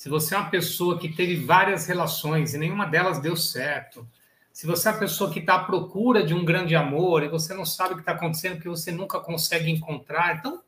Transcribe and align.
se 0.00 0.08
você 0.08 0.34
é 0.34 0.38
uma 0.38 0.48
pessoa 0.48 0.98
que 0.98 1.10
teve 1.10 1.36
várias 1.36 1.86
relações 1.86 2.54
e 2.54 2.58
nenhuma 2.58 2.86
delas 2.86 3.18
deu 3.18 3.36
certo, 3.36 4.08
se 4.50 4.66
você 4.66 4.88
é 4.88 4.92
uma 4.92 4.98
pessoa 4.98 5.30
que 5.30 5.40
está 5.40 5.56
à 5.56 5.64
procura 5.64 6.24
de 6.24 6.32
um 6.32 6.42
grande 6.42 6.74
amor 6.74 7.22
e 7.22 7.28
você 7.28 7.52
não 7.52 7.66
sabe 7.66 7.92
o 7.92 7.96
que 7.96 8.00
está 8.00 8.12
acontecendo 8.12 8.54
porque 8.54 8.70
você 8.70 8.90
nunca 8.90 9.20
consegue 9.20 9.70
encontrar, 9.70 10.38
então 10.38 10.62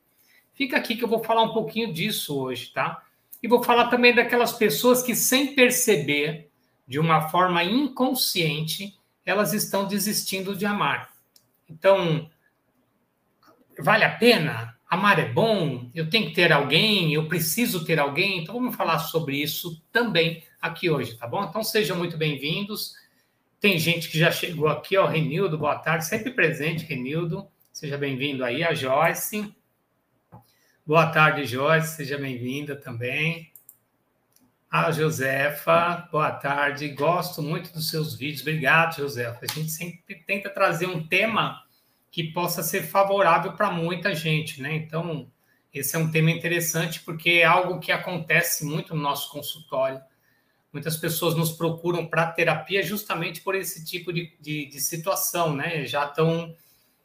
fica 0.52 0.76
aqui 0.76 0.96
que 0.96 1.02
eu 1.02 1.08
vou 1.08 1.24
falar 1.24 1.44
um 1.44 1.54
pouquinho 1.54 1.94
disso 1.94 2.38
hoje, 2.38 2.74
tá? 2.74 3.02
E 3.42 3.48
vou 3.48 3.62
falar 3.62 3.88
também 3.88 4.14
daquelas 4.14 4.52
pessoas 4.52 5.02
que, 5.02 5.16
sem 5.16 5.54
perceber, 5.54 6.50
de 6.86 7.00
uma 7.00 7.30
forma 7.30 7.64
inconsciente, 7.64 8.94
elas 9.24 9.54
estão 9.54 9.88
desistindo 9.88 10.54
de 10.54 10.66
amar. 10.66 11.10
Então, 11.70 12.28
vale 13.78 14.04
a 14.04 14.10
pena? 14.10 14.76
Amar 14.92 15.18
é 15.18 15.24
bom? 15.24 15.90
Eu 15.94 16.10
tenho 16.10 16.26
que 16.26 16.34
ter 16.34 16.52
alguém? 16.52 17.14
Eu 17.14 17.26
preciso 17.26 17.82
ter 17.82 17.98
alguém? 17.98 18.42
Então, 18.42 18.56
vamos 18.56 18.76
falar 18.76 18.98
sobre 18.98 19.40
isso 19.40 19.82
também 19.90 20.44
aqui 20.60 20.90
hoje, 20.90 21.16
tá 21.16 21.26
bom? 21.26 21.42
Então, 21.44 21.64
sejam 21.64 21.96
muito 21.96 22.18
bem-vindos. 22.18 22.92
Tem 23.58 23.78
gente 23.78 24.10
que 24.10 24.18
já 24.18 24.30
chegou 24.30 24.68
aqui, 24.68 24.98
ó, 24.98 25.06
Renildo, 25.06 25.56
boa 25.56 25.78
tarde, 25.78 26.04
sempre 26.04 26.30
presente, 26.30 26.84
Renildo. 26.84 27.48
Seja 27.72 27.96
bem-vindo 27.96 28.44
aí, 28.44 28.62
a 28.62 28.74
Joyce. 28.74 29.56
Boa 30.86 31.06
tarde, 31.06 31.46
Joyce, 31.46 31.96
seja 31.96 32.18
bem-vinda 32.18 32.76
também. 32.76 33.50
A 34.70 34.90
Josefa, 34.90 36.06
boa 36.12 36.32
tarde. 36.32 36.88
Gosto 36.88 37.40
muito 37.40 37.72
dos 37.72 37.88
seus 37.88 38.14
vídeos. 38.14 38.42
Obrigado, 38.42 38.96
Josefa. 38.96 39.38
A 39.40 39.54
gente 39.54 39.70
sempre 39.70 40.16
tenta 40.26 40.50
trazer 40.50 40.84
um 40.84 41.02
tema 41.08 41.62
que 42.12 42.22
possa 42.24 42.62
ser 42.62 42.82
favorável 42.82 43.54
para 43.54 43.70
muita 43.70 44.14
gente, 44.14 44.60
né? 44.60 44.76
Então, 44.76 45.26
esse 45.72 45.96
é 45.96 45.98
um 45.98 46.10
tema 46.10 46.30
interessante 46.30 47.00
porque 47.00 47.30
é 47.30 47.44
algo 47.44 47.80
que 47.80 47.90
acontece 47.90 48.66
muito 48.66 48.94
no 48.94 49.00
nosso 49.00 49.30
consultório. 49.32 49.98
Muitas 50.70 50.98
pessoas 50.98 51.34
nos 51.34 51.52
procuram 51.52 52.06
para 52.06 52.30
terapia 52.30 52.82
justamente 52.82 53.40
por 53.40 53.54
esse 53.54 53.82
tipo 53.86 54.12
de, 54.12 54.30
de, 54.38 54.66
de 54.66 54.80
situação, 54.80 55.56
né? 55.56 55.86
Já 55.86 56.04
estão, 56.04 56.54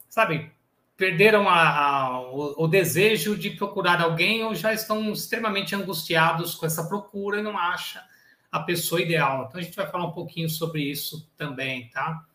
sabe, 0.10 0.52
perderam 0.98 1.48
a, 1.48 1.70
a, 1.70 2.22
o, 2.30 2.66
o, 2.66 2.68
desejo 2.68 3.38
de 3.38 3.52
procurar 3.52 4.02
alguém 4.02 4.44
ou 4.44 4.54
já 4.54 4.74
estão 4.74 5.14
extremamente 5.14 5.74
angustiados 5.74 6.54
com 6.54 6.66
essa 6.66 6.86
procura 6.86 7.40
e 7.40 7.44
não 7.44 7.58
acha 7.58 8.04
a 8.52 8.60
pessoa 8.60 9.02
ideal. 9.02 9.46
Então, 9.48 9.62
a 9.62 9.64
gente 9.64 9.76
vai 9.76 9.90
falar 9.90 10.06
um 10.06 10.12
pouquinho 10.12 10.50
sobre 10.50 10.82
isso 10.82 11.32
também, 11.38 11.90
tá? 11.92 12.27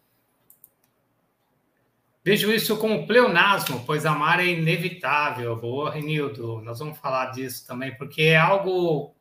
Vejo 2.25 2.53
isso 2.53 2.77
como 2.77 3.05
pleonasmo, 3.05 3.85
pois 3.85 4.07
amar 4.07 4.39
é 4.39 4.47
inevitável. 4.47 5.57
Boa, 5.57 5.91
Renildo. 5.91 6.61
Nós 6.63 6.79
vamos 6.79 6.97
falar 6.99 7.33
disso 7.33 7.67
também, 7.67 7.97
porque 7.97 8.23
é 8.23 8.37
algo 8.37 9.13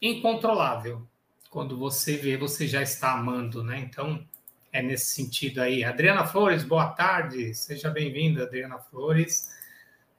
incontrolável. 0.00 1.06
Quando 1.50 1.76
você 1.76 2.16
vê, 2.16 2.38
você 2.38 2.66
já 2.66 2.80
está 2.80 3.12
amando, 3.12 3.62
né? 3.62 3.78
Então, 3.78 4.24
é 4.72 4.80
nesse 4.80 5.14
sentido 5.14 5.60
aí. 5.60 5.84
Adriana 5.84 6.26
Flores, 6.26 6.64
boa 6.64 6.86
tarde. 6.86 7.54
Seja 7.54 7.90
bem-vinda, 7.90 8.44
Adriana 8.44 8.78
Flores. 8.78 9.50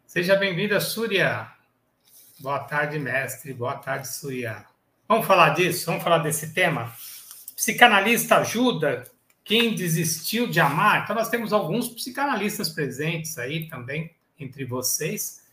Seja 0.06 0.36
bem-vinda, 0.36 0.80
Súria. 0.80 1.52
Boa 2.40 2.60
tarde, 2.60 3.00
mestre. 3.00 3.54
Boa 3.54 3.76
tarde, 3.76 4.08
Súria. 4.08 4.66
Vamos 5.08 5.26
falar 5.26 5.50
disso? 5.56 5.88
Vamos 5.88 6.04
falar 6.04 6.20
desse 6.20 6.54
tema? 6.54 6.94
Psicanalista 7.56 8.38
ajuda? 8.38 9.10
Quem 9.50 9.74
desistiu 9.74 10.46
de 10.46 10.60
amar? 10.60 11.02
Então, 11.02 11.16
nós 11.16 11.28
temos 11.28 11.52
alguns 11.52 11.90
psicanalistas 11.90 12.70
presentes 12.70 13.36
aí 13.40 13.68
também 13.68 14.12
entre 14.40 14.64
vocês, 14.64 15.44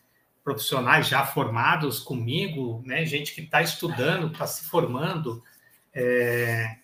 profissionais 0.45 1.09
já 1.09 1.25
formados 1.25 1.99
comigo, 1.99 2.83
né? 2.85 3.07
gente 3.07 3.35
que 3.35 3.41
está 3.41 3.63
estudando, 3.63 4.27
está 4.27 4.47
se 4.47 4.67
formando, 4.67 5.43
é, 5.95 6.77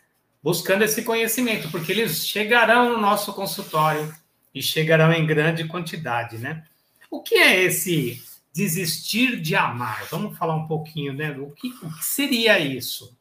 buscando 0.43 0.85
esse 0.85 1.03
conhecimento, 1.03 1.71
porque 1.71 1.93
eles 1.93 2.27
chegarão 2.27 2.95
no 2.95 2.99
nosso 2.99 3.35
consultório 3.35 4.11
e 4.55 4.63
chegarão 4.63 5.13
em 5.13 5.27
grande 5.27 5.65
quantidade, 5.65 6.39
né? 6.39 6.65
O 7.11 7.23
que 7.23 7.35
é 7.35 7.63
esse 7.63 8.23
desistir 8.55 9.39
de 9.39 9.55
amar? 9.55 10.07
Vamos 10.11 10.39
falar 10.39 10.57
um 10.57 10.67
pouquinho, 10.67 11.13
né? 11.13 11.31
O 11.33 11.51
que, 11.51 11.69
o 11.83 11.93
que 11.95 12.05
seria 12.07 12.59
isso? 12.59 13.15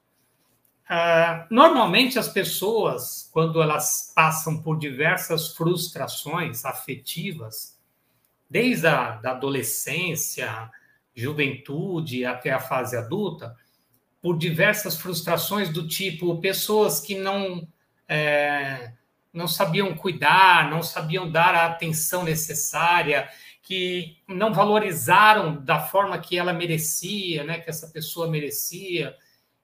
Uh, 0.92 1.48
normalmente 1.50 2.20
as 2.20 2.28
pessoas, 2.28 3.30
quando 3.32 3.62
elas 3.62 4.12
passam 4.14 4.62
por 4.62 4.78
diversas 4.78 5.56
frustrações 5.56 6.66
afetivas, 6.66 7.80
desde 8.50 8.88
a 8.88 9.12
da 9.12 9.32
adolescência, 9.32 10.70
juventude 11.16 12.26
até 12.26 12.52
a 12.52 12.60
fase 12.60 12.98
adulta, 12.98 13.56
por 14.22 14.38
diversas 14.38 14.98
frustrações 14.98 15.70
do 15.70 15.88
tipo 15.88 16.42
pessoas 16.42 17.00
que 17.00 17.16
não 17.16 17.66
é, 18.06 18.92
não 19.32 19.48
sabiam 19.48 19.96
cuidar, 19.96 20.70
não 20.70 20.84
sabiam 20.84 21.32
dar 21.32 21.56
a 21.56 21.68
atenção 21.68 22.26
necessária, 22.26 23.30
que 23.64 24.18
não 24.28 24.54
valorizaram 24.54 25.56
da 25.56 25.80
forma 25.80 26.20
que 26.20 26.38
ela 26.38 26.52
merecia, 26.52 27.46
né, 27.46 27.60
que 27.60 27.70
essa 27.70 27.88
pessoa 27.88 28.28
merecia 28.28 29.16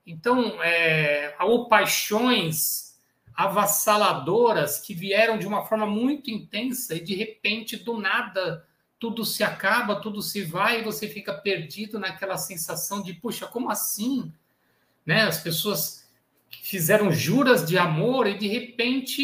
então, 0.08 0.62
é, 0.62 1.36
ou 1.40 1.68
paixões 1.68 2.98
avassaladoras 3.34 4.80
que 4.80 4.94
vieram 4.94 5.38
de 5.38 5.46
uma 5.46 5.66
forma 5.66 5.86
muito 5.86 6.30
intensa 6.30 6.94
e 6.94 7.00
de 7.04 7.14
repente, 7.14 7.76
do 7.76 8.00
nada, 8.00 8.66
tudo 8.98 9.22
se 9.22 9.44
acaba, 9.44 10.00
tudo 10.00 10.22
se 10.22 10.42
vai 10.42 10.80
e 10.80 10.82
você 10.82 11.06
fica 11.06 11.34
perdido 11.34 11.98
naquela 11.98 12.38
sensação 12.38 13.02
de, 13.02 13.12
puxa, 13.12 13.46
como 13.46 13.70
assim? 13.70 14.32
Né? 15.04 15.24
As 15.24 15.40
pessoas 15.40 16.08
fizeram 16.50 17.12
juras 17.12 17.66
de 17.66 17.76
amor 17.76 18.26
e 18.26 18.38
de 18.38 18.48
repente 18.48 19.22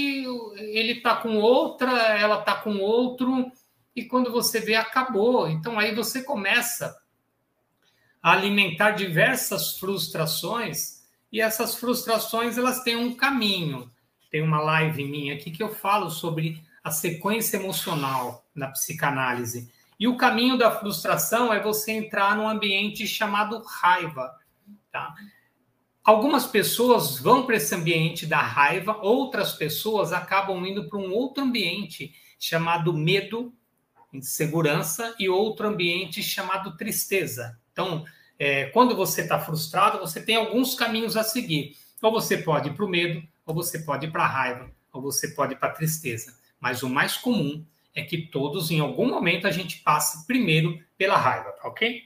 ele 0.59 0.93
está 0.93 1.17
com 1.17 1.39
outra, 1.39 1.91
ela 2.19 2.41
está 2.41 2.56
com 2.56 2.77
outro 2.78 3.50
e 3.97 4.05
quando 4.05 4.31
você 4.31 4.61
vê 4.61 4.75
acabou. 4.75 5.49
Então 5.49 5.78
aí 5.78 5.94
você 5.94 6.23
começa 6.23 6.94
a 8.25 8.33
alimentar 8.33 8.93
diversas 8.93 9.79
frustrações 9.79 11.03
e 11.31 11.43
essas 11.43 11.75
frustrações 11.75 12.57
elas 12.57 12.83
têm 12.83 12.97
um 12.97 13.15
caminho. 13.15 13.93
Tem 14.31 14.41
uma 14.41 14.62
live 14.62 15.05
minha 15.05 15.35
aqui 15.35 15.51
que 15.51 15.62
eu 15.62 15.75
falo 15.75 16.09
sobre 16.09 16.65
a 16.83 16.91
sequência 16.91 17.59
emocional 17.59 18.49
na 18.55 18.69
psicanálise. 18.69 19.71
E 20.01 20.09
o 20.09 20.17
caminho 20.17 20.57
da 20.57 20.71
frustração 20.71 21.53
é 21.53 21.61
você 21.61 21.93
entrar 21.93 22.35
num 22.35 22.49
ambiente 22.49 23.07
chamado 23.07 23.62
raiva, 23.62 24.35
tá? 24.91 25.15
Algumas 26.03 26.47
pessoas 26.47 27.19
vão 27.19 27.45
para 27.45 27.56
esse 27.56 27.75
ambiente 27.75 28.25
da 28.25 28.41
raiva, 28.41 28.97
outras 29.03 29.53
pessoas 29.53 30.15
acabam 30.15 30.65
indo 30.65 30.89
para 30.89 30.99
um 30.99 31.12
outro 31.12 31.45
ambiente 31.45 32.15
chamado 32.39 32.91
medo, 32.95 33.53
insegurança, 34.11 35.15
e 35.19 35.29
outro 35.29 35.69
ambiente 35.69 36.23
chamado 36.23 36.75
tristeza. 36.79 37.59
Então, 37.75 38.05
é, 38.38 38.67
quando 38.67 38.97
você 38.97 39.23
está 39.23 39.38
frustrado, 39.38 39.99
você 39.99 40.25
tem 40.25 40.37
alguns 40.37 40.75
caminhos 40.75 41.17
a 41.17 41.25
seguir. 41.25 41.76
Ou 42.00 42.12
você 42.12 42.38
pode 42.38 42.71
ir 42.71 42.75
para 42.75 42.85
o 42.85 42.88
medo, 42.88 43.23
ou 43.44 43.55
você 43.55 43.81
pode 43.81 44.06
ir 44.06 44.11
para 44.11 44.25
a 44.25 44.29
raiva, 44.29 44.71
ou 44.93 45.03
você 45.03 45.29
pode 45.29 45.55
ir 45.55 45.56
para 45.56 45.69
a 45.69 45.73
tristeza. 45.73 46.38
Mas 46.61 46.82
o 46.82 46.88
mais 46.88 47.17
comum 47.17 47.65
é 47.94 48.03
que 48.03 48.19
todos, 48.19 48.71
em 48.71 48.81
algum 48.81 49.09
momento, 49.09 49.47
a 49.47 49.50
gente 49.50 49.79
passe 49.81 50.26
primeiro 50.26 50.79
pela 50.97 51.17
raiva, 51.17 51.53
tá 51.53 51.69
ok? 51.69 52.03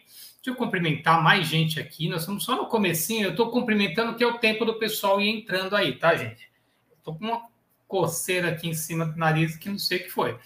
Deixa 0.49 0.51
eu 0.51 0.55
cumprimentar 0.55 1.23
mais 1.23 1.47
gente 1.47 1.79
aqui. 1.79 2.09
Nós 2.09 2.23
estamos 2.23 2.45
só 2.45 2.57
no 2.57 2.67
comecinho. 2.67 3.27
Eu 3.27 3.31
estou 3.33 3.51
cumprimentando 3.51 4.17
que 4.17 4.25
é 4.25 4.27
o 4.27 4.39
tempo 4.39 4.65
do 4.65 4.79
pessoal 4.79 5.21
ir 5.21 5.29
entrando 5.29 5.77
aí, 5.77 5.99
tá, 5.99 6.17
gente? 6.17 6.49
Estou 6.97 7.15
com 7.15 7.25
uma 7.27 7.47
coceira 7.87 8.51
aqui 8.51 8.69
em 8.69 8.75
cima 8.75 9.05
do 9.05 9.17
nariz 9.17 9.57
que 9.57 9.69
não 9.69 9.79
sei 9.79 9.99
o 9.99 10.05
que 10.05 10.11
foi. 10.11 10.39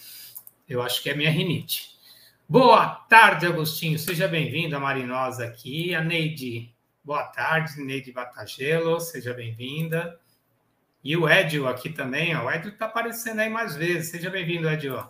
Eu 0.69 0.80
acho 0.82 1.02
que 1.02 1.10
é 1.10 1.14
minha 1.14 1.30
rinite. 1.30 1.91
Boa 2.52 2.87
tarde, 3.08 3.46
Agostinho. 3.46 3.99
Seja 3.99 4.28
bem-vindo 4.28 4.76
a 4.76 4.78
Marinosa 4.78 5.46
aqui. 5.46 5.94
A 5.94 6.04
Neide, 6.04 6.70
boa 7.02 7.25
tarde, 7.25 7.81
Neide 7.81 8.12
Batagelo, 8.12 9.00
seja 9.00 9.32
bem-vinda. 9.32 10.20
E 11.02 11.16
o 11.16 11.26
Edio 11.26 11.66
aqui 11.66 11.88
também, 11.88 12.37
ó. 12.37 12.44
o 12.44 12.50
Edio 12.50 12.69
está 12.69 12.84
aparecendo 12.84 13.38
aí 13.40 13.49
mais 13.49 13.75
vezes. 13.75 14.10
Seja 14.10 14.28
bem-vindo, 14.28 14.69
Edio, 14.69 15.02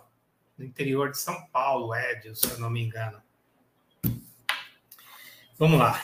do 0.57 0.63
interior 0.63 1.11
de 1.11 1.17
São 1.17 1.35
Paulo, 1.47 1.93
Edio, 1.93 2.33
se 2.33 2.49
eu 2.49 2.59
não 2.59 2.69
me 2.69 2.81
engano. 2.81 3.21
Vamos 5.59 5.79
lá. 5.79 6.01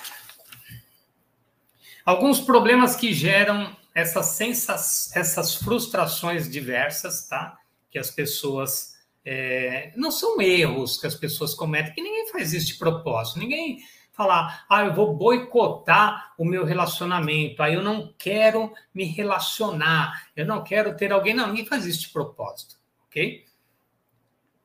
Alguns 2.03 2.41
problemas 2.41 2.97
que 2.97 3.13
geram 3.13 3.73
essas, 3.95 5.15
essas 5.15 5.55
frustrações 5.55 6.51
diversas, 6.51 7.29
tá? 7.29 7.57
Que 7.89 7.97
as 7.97 8.11
pessoas. 8.11 8.98
É, 9.25 9.91
não 9.95 10.11
são 10.11 10.41
erros 10.41 10.97
que 10.97 11.07
as 11.07 11.15
pessoas 11.15 11.53
cometem, 11.53 11.93
que 11.93 12.01
ninguém 12.01 12.27
faz 12.31 12.53
isso 12.53 12.67
de 12.67 12.75
propósito. 12.75 13.39
Ninguém 13.39 13.79
falar, 14.19 14.65
ah, 14.69 14.83
eu 14.83 14.93
vou 14.93 15.15
boicotar 15.15 16.33
o 16.37 16.43
meu 16.43 16.65
relacionamento, 16.65 17.63
aí 17.63 17.75
eu 17.75 17.81
não 17.81 18.13
quero 18.17 18.73
me 18.93 19.05
relacionar, 19.05 20.27
eu 20.35 20.45
não 20.45 20.61
quero 20.61 20.95
ter 20.97 21.13
alguém. 21.13 21.33
Não, 21.33 21.47
ninguém 21.47 21.65
faz 21.65 21.85
isso 21.85 22.01
de 22.01 22.09
propósito, 22.09 22.75
ok? 23.07 23.45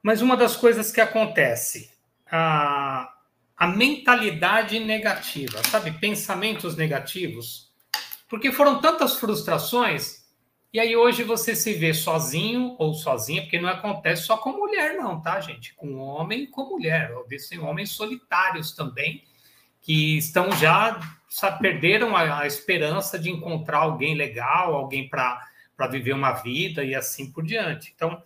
Mas 0.03 0.21
uma 0.21 0.37
das 0.37 0.57
coisas 0.57 0.91
que 0.91 1.01
acontece, 1.01 1.93
a, 2.29 3.15
a 3.57 3.67
mentalidade 3.69 4.81
negativa, 4.81 5.63
sabe? 5.71 5.93
Pensamentos 5.93 6.77
negativos, 6.77 7.73
porque 8.29 8.51
foram 8.51 8.81
tantas 8.81 9.15
frustrações, 9.15 10.24
e 10.75 10.81
aí 10.81 10.97
hoje 10.97 11.23
você 11.23 11.55
se 11.55 11.73
vê 11.73 11.95
sozinho 11.95 12.75
ou 12.81 12.95
sozinha, 12.95 13.43
porque 13.43 13.61
não 13.61 13.69
acontece 13.69 14.23
só 14.23 14.37
com 14.37 14.51
mulher, 14.51 14.97
não, 14.97 15.21
tá, 15.21 15.41
gente? 15.41 15.73
Com 15.75 15.95
homem 15.99 16.43
e 16.43 16.47
com 16.49 16.69
mulher. 16.69 17.13
Existem 17.31 17.61
homens 17.61 17.91
solitários 17.91 18.73
também, 18.73 19.23
que 19.81 20.19
estão 20.19 20.51
já, 20.51 20.99
sabe, 21.29 21.61
perderam 21.61 22.17
a, 22.17 22.41
a 22.41 22.47
esperança 22.49 23.17
de 23.17 23.31
encontrar 23.31 23.79
alguém 23.79 24.17
legal, 24.17 24.75
alguém 24.75 25.09
para 25.09 25.47
viver 25.89 26.13
uma 26.13 26.33
vida 26.33 26.83
e 26.83 26.93
assim 26.93 27.31
por 27.31 27.45
diante. 27.45 27.93
Então, 27.95 28.21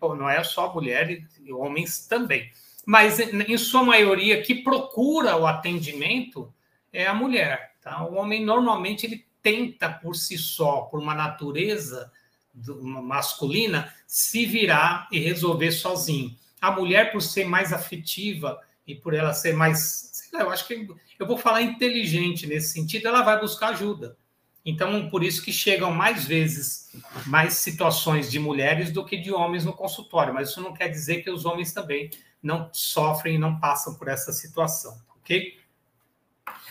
não 0.00 0.28
é 0.28 0.42
só 0.42 0.74
mulheres 0.74 1.22
e 1.40 1.52
homens 1.52 2.08
também. 2.08 2.50
Mas, 2.84 3.20
em 3.20 3.56
sua 3.56 3.84
maioria, 3.84 4.42
que 4.42 4.56
procura 4.56 5.36
o 5.36 5.46
atendimento 5.46 6.52
é 6.92 7.06
a 7.06 7.14
mulher. 7.14 7.76
Tá? 7.80 8.04
O 8.04 8.14
homem, 8.14 8.44
normalmente, 8.44 9.06
ele 9.06 9.24
tenta 9.42 9.88
por 9.88 10.14
si 10.14 10.38
só, 10.38 10.82
por 10.82 11.00
uma 11.00 11.14
natureza 11.14 12.10
masculina, 12.54 13.92
se 14.06 14.44
virar 14.46 15.08
e 15.10 15.18
resolver 15.18 15.72
sozinho. 15.72 16.36
A 16.60 16.70
mulher, 16.70 17.10
por 17.10 17.22
ser 17.22 17.44
mais 17.44 17.72
afetiva 17.72 18.60
e 18.86 18.94
por 18.94 19.14
ela 19.14 19.32
ser 19.32 19.54
mais, 19.54 20.10
sei 20.12 20.38
lá, 20.38 20.44
eu 20.44 20.50
acho 20.50 20.66
que 20.66 20.86
eu 21.18 21.26
vou 21.26 21.38
falar 21.38 21.62
inteligente 21.62 22.46
nesse 22.46 22.72
sentido, 22.72 23.08
ela 23.08 23.22
vai 23.22 23.40
buscar 23.40 23.68
ajuda. 23.68 24.16
Então, 24.64 25.08
por 25.08 25.24
isso 25.24 25.42
que 25.42 25.52
chegam 25.52 25.90
mais 25.90 26.24
vezes 26.24 26.92
mais 27.26 27.54
situações 27.54 28.30
de 28.30 28.38
mulheres 28.38 28.92
do 28.92 29.04
que 29.04 29.16
de 29.16 29.32
homens 29.32 29.64
no 29.64 29.72
consultório, 29.72 30.32
mas 30.32 30.50
isso 30.50 30.60
não 30.60 30.72
quer 30.72 30.88
dizer 30.88 31.22
que 31.22 31.30
os 31.30 31.44
homens 31.44 31.72
também 31.72 32.10
não 32.40 32.70
sofrem 32.72 33.36
e 33.36 33.38
não 33.38 33.58
passam 33.58 33.94
por 33.94 34.08
essa 34.08 34.32
situação, 34.32 35.00
ok? 35.16 35.58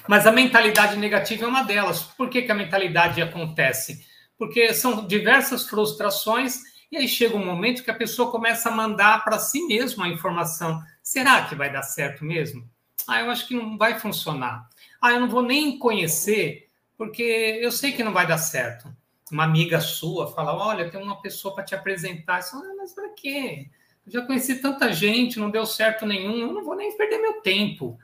Mas 0.07 0.25
a 0.25 0.31
mentalidade 0.31 0.97
negativa 0.97 1.45
é 1.45 1.47
uma 1.47 1.63
delas. 1.63 2.03
Por 2.03 2.29
que, 2.29 2.41
que 2.41 2.51
a 2.51 2.55
mentalidade 2.55 3.21
acontece? 3.21 4.05
Porque 4.37 4.73
são 4.73 5.05
diversas 5.05 5.67
frustrações 5.67 6.61
e 6.91 6.97
aí 6.97 7.07
chega 7.07 7.37
um 7.37 7.45
momento 7.45 7.83
que 7.83 7.91
a 7.91 7.95
pessoa 7.95 8.31
começa 8.31 8.69
a 8.69 8.75
mandar 8.75 9.23
para 9.23 9.39
si 9.39 9.65
mesma 9.65 10.05
a 10.05 10.09
informação. 10.09 10.81
Será 11.01 11.45
que 11.45 11.55
vai 11.55 11.71
dar 11.71 11.83
certo 11.83 12.25
mesmo? 12.25 12.67
Ah, 13.07 13.21
eu 13.21 13.31
acho 13.31 13.47
que 13.47 13.55
não 13.55 13.77
vai 13.77 13.99
funcionar. 13.99 14.67
Ah, 15.01 15.11
eu 15.11 15.19
não 15.19 15.29
vou 15.29 15.41
nem 15.41 15.79
conhecer, 15.79 16.67
porque 16.97 17.23
eu 17.61 17.71
sei 17.71 17.93
que 17.93 18.03
não 18.03 18.11
vai 18.11 18.27
dar 18.27 18.37
certo. 18.37 18.93
Uma 19.31 19.45
amiga 19.45 19.79
sua 19.79 20.27
fala: 20.33 20.53
Olha, 20.53 20.89
tem 20.89 21.01
uma 21.01 21.21
pessoa 21.21 21.55
para 21.55 21.63
te 21.63 21.73
apresentar. 21.73 22.41
Você 22.41 22.51
fala, 22.51 22.65
ah, 22.65 22.75
mas 22.77 22.93
para 22.93 23.09
quê? 23.09 23.69
Eu 24.05 24.11
já 24.11 24.21
conheci 24.25 24.55
tanta 24.55 24.91
gente, 24.91 25.39
não 25.39 25.49
deu 25.49 25.65
certo 25.65 26.05
nenhum, 26.05 26.37
eu 26.39 26.53
não 26.53 26.63
vou 26.63 26.75
nem 26.75 26.95
perder 26.97 27.19
meu 27.19 27.41
tempo. 27.41 27.97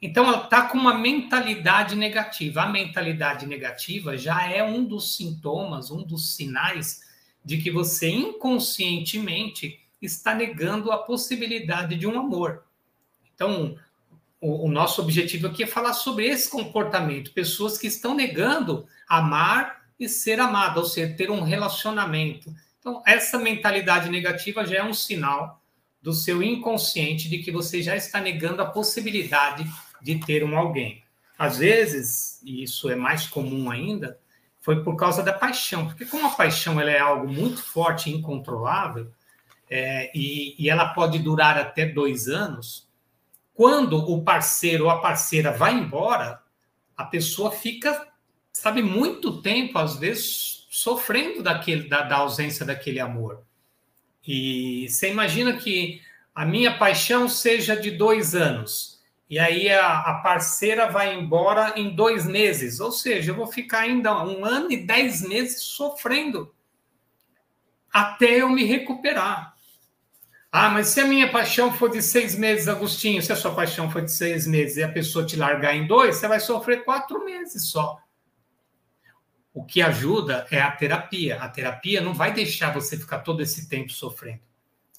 Então, 0.00 0.28
ela 0.28 0.44
está 0.44 0.62
com 0.62 0.78
uma 0.78 0.94
mentalidade 0.94 1.96
negativa. 1.96 2.62
A 2.62 2.68
mentalidade 2.68 3.46
negativa 3.46 4.16
já 4.16 4.48
é 4.48 4.62
um 4.62 4.84
dos 4.84 5.16
sintomas, 5.16 5.90
um 5.90 6.02
dos 6.02 6.36
sinais 6.36 7.00
de 7.44 7.58
que 7.58 7.70
você 7.70 8.08
inconscientemente 8.08 9.80
está 10.00 10.34
negando 10.34 10.92
a 10.92 10.98
possibilidade 10.98 11.96
de 11.96 12.06
um 12.06 12.18
amor. 12.18 12.64
Então, 13.34 13.76
o, 14.40 14.66
o 14.66 14.70
nosso 14.70 15.00
objetivo 15.02 15.48
aqui 15.48 15.64
é 15.64 15.66
falar 15.66 15.94
sobre 15.94 16.26
esse 16.26 16.48
comportamento, 16.48 17.32
pessoas 17.32 17.76
que 17.76 17.86
estão 17.86 18.14
negando 18.14 18.86
amar 19.08 19.88
e 19.98 20.08
ser 20.08 20.38
amado, 20.38 20.78
ou 20.78 20.84
seja, 20.86 21.14
ter 21.14 21.30
um 21.30 21.42
relacionamento. 21.42 22.54
Então, 22.78 23.02
essa 23.04 23.38
mentalidade 23.38 24.08
negativa 24.08 24.64
já 24.64 24.76
é 24.76 24.84
um 24.84 24.94
sinal 24.94 25.60
do 26.00 26.12
seu 26.12 26.42
inconsciente 26.42 27.28
de 27.28 27.38
que 27.38 27.50
você 27.50 27.82
já 27.82 27.96
está 27.96 28.20
negando 28.20 28.62
a 28.62 28.66
possibilidade 28.66 29.68
de 30.00 30.18
ter 30.18 30.44
um 30.44 30.56
alguém. 30.56 31.02
Às 31.38 31.58
vezes, 31.58 32.40
e 32.44 32.62
isso 32.62 32.90
é 32.90 32.96
mais 32.96 33.26
comum 33.26 33.70
ainda, 33.70 34.18
foi 34.60 34.82
por 34.82 34.96
causa 34.96 35.22
da 35.22 35.32
paixão, 35.32 35.86
porque 35.86 36.04
como 36.04 36.26
a 36.26 36.30
paixão 36.30 36.80
ela 36.80 36.90
é 36.90 36.98
algo 36.98 37.32
muito 37.32 37.62
forte 37.62 38.10
e 38.10 38.14
incontrolável, 38.14 39.10
é, 39.70 40.10
e, 40.14 40.54
e 40.58 40.68
ela 40.68 40.88
pode 40.88 41.18
durar 41.18 41.56
até 41.56 41.86
dois 41.86 42.26
anos, 42.28 42.88
quando 43.54 43.96
o 43.96 44.22
parceiro 44.22 44.84
ou 44.84 44.90
a 44.90 45.00
parceira 45.00 45.52
vai 45.52 45.74
embora, 45.74 46.40
a 46.96 47.04
pessoa 47.04 47.50
fica, 47.50 48.08
sabe, 48.52 48.82
muito 48.82 49.40
tempo, 49.40 49.78
às 49.78 49.96
vezes, 49.96 50.66
sofrendo 50.70 51.42
daquele, 51.42 51.88
da, 51.88 52.02
da 52.02 52.16
ausência 52.16 52.64
daquele 52.66 53.00
amor. 53.00 53.42
E 54.26 54.88
você 54.88 55.10
imagina 55.10 55.54
que 55.54 56.00
a 56.34 56.44
minha 56.44 56.76
paixão 56.76 57.28
seja 57.28 57.74
de 57.74 57.90
dois 57.90 58.34
anos 58.34 58.97
e 59.30 59.38
aí 59.38 59.68
a, 59.68 59.98
a, 59.98 60.14
parceira 60.14 60.90
vai 60.90 61.14
embora 61.14 61.74
em 61.78 61.94
dois 61.94 62.24
meses. 62.24 62.80
Ou 62.80 62.90
seja, 62.90 63.30
eu 63.30 63.36
vou 63.36 63.46
ficar 63.46 63.80
ainda 63.80 64.24
um 64.24 64.44
ano 64.44 64.72
e 64.72 64.76
dez 64.76 65.20
meses 65.20 65.62
sofrendo 65.62 66.54
até 67.92 68.40
eu 68.40 68.48
me 68.48 68.64
recuperar. 68.64 69.54
Ah, 70.50 70.70
mas 70.70 70.88
se 70.88 71.00
a 71.00 71.04
minha 71.04 71.30
paixão 71.30 71.72
for 71.72 71.90
de 71.90 72.00
seis 72.00 72.34
meses, 72.34 72.68
Agostinho, 72.68 73.22
se 73.22 73.30
a 73.30 73.36
sua 73.36 73.54
paixão 73.54 73.90
for 73.90 74.02
de 74.02 74.10
seis 74.10 74.46
meses 74.46 74.78
e 74.78 74.82
a 74.82 74.90
pessoa 74.90 75.26
te 75.26 75.36
largar 75.36 75.74
em 75.74 75.86
dois, 75.86 76.16
você 76.16 76.26
vai 76.26 76.40
sofrer 76.40 76.84
quatro 76.84 77.22
meses 77.22 77.66
só. 77.66 77.98
O 79.52 79.62
que 79.62 79.82
ajuda 79.82 80.46
é 80.50 80.60
a 80.60 80.70
terapia. 80.70 81.36
A 81.36 81.48
terapia 81.48 82.00
não 82.00 82.14
vai 82.14 82.32
deixar 82.32 82.72
você 82.72 82.96
ficar 82.96 83.18
todo 83.18 83.42
esse 83.42 83.68
tempo 83.68 83.92
sofrendo. 83.92 84.40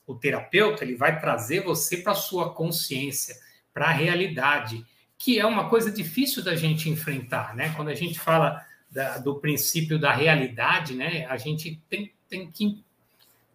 O 0.05 0.13
terapeuta 0.13 0.83
ele 0.83 0.95
vai 0.95 1.19
trazer 1.19 1.63
você 1.63 1.97
para 1.97 2.13
sua 2.13 2.53
consciência 2.53 3.35
para 3.73 3.87
a 3.87 3.91
realidade, 3.91 4.85
que 5.17 5.39
é 5.39 5.45
uma 5.45 5.69
coisa 5.69 5.91
difícil 5.91 6.43
da 6.43 6.55
gente 6.55 6.89
enfrentar, 6.89 7.55
né? 7.55 7.73
Quando 7.75 7.89
a 7.89 7.95
gente 7.95 8.19
fala 8.19 8.65
da, 8.89 9.17
do 9.17 9.35
princípio 9.35 9.99
da 9.99 10.13
realidade, 10.13 10.93
né? 10.93 11.25
A 11.29 11.37
gente 11.37 11.81
tem, 11.89 12.11
tem 12.29 12.49
que 12.49 12.83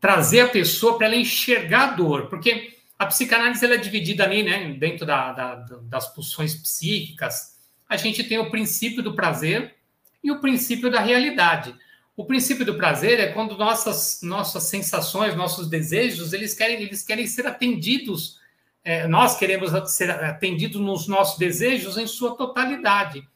trazer 0.00 0.40
a 0.40 0.48
pessoa 0.48 0.98
para 0.98 1.06
ela 1.06 1.16
enxergar 1.16 1.84
a 1.84 1.92
dor, 1.92 2.28
porque 2.28 2.74
a 2.98 3.06
psicanálise 3.06 3.64
ela 3.64 3.74
é 3.74 3.78
dividida 3.78 4.24
ali, 4.24 4.42
né? 4.42 4.74
Dentro 4.74 5.06
da, 5.06 5.32
da, 5.32 5.54
das 5.82 6.12
pulsões 6.14 6.54
psíquicas, 6.54 7.56
a 7.88 7.96
gente 7.96 8.22
tem 8.24 8.38
o 8.38 8.50
princípio 8.50 9.02
do 9.02 9.14
prazer 9.14 9.74
e 10.22 10.30
o 10.30 10.40
princípio 10.40 10.90
da 10.90 11.00
realidade. 11.00 11.74
O 12.16 12.24
princípio 12.24 12.64
do 12.64 12.76
prazer 12.76 13.18
é 13.18 13.32
quando 13.32 13.58
nossas 13.58 14.20
nossas 14.22 14.64
sensações, 14.64 15.34
nossos 15.34 15.68
desejos, 15.68 16.32
eles 16.32 16.54
querem 16.54 16.80
eles 16.82 17.02
querem 17.02 17.26
ser 17.26 17.46
atendidos 17.46 18.38
é, 18.84 19.08
nós 19.08 19.38
queremos 19.38 19.72
ser 19.90 20.10
atendidos 20.10 20.78
nos 20.78 21.08
nossos 21.08 21.38
desejos 21.38 21.96
em 21.96 22.06
sua 22.06 22.36
totalidade. 22.36 23.26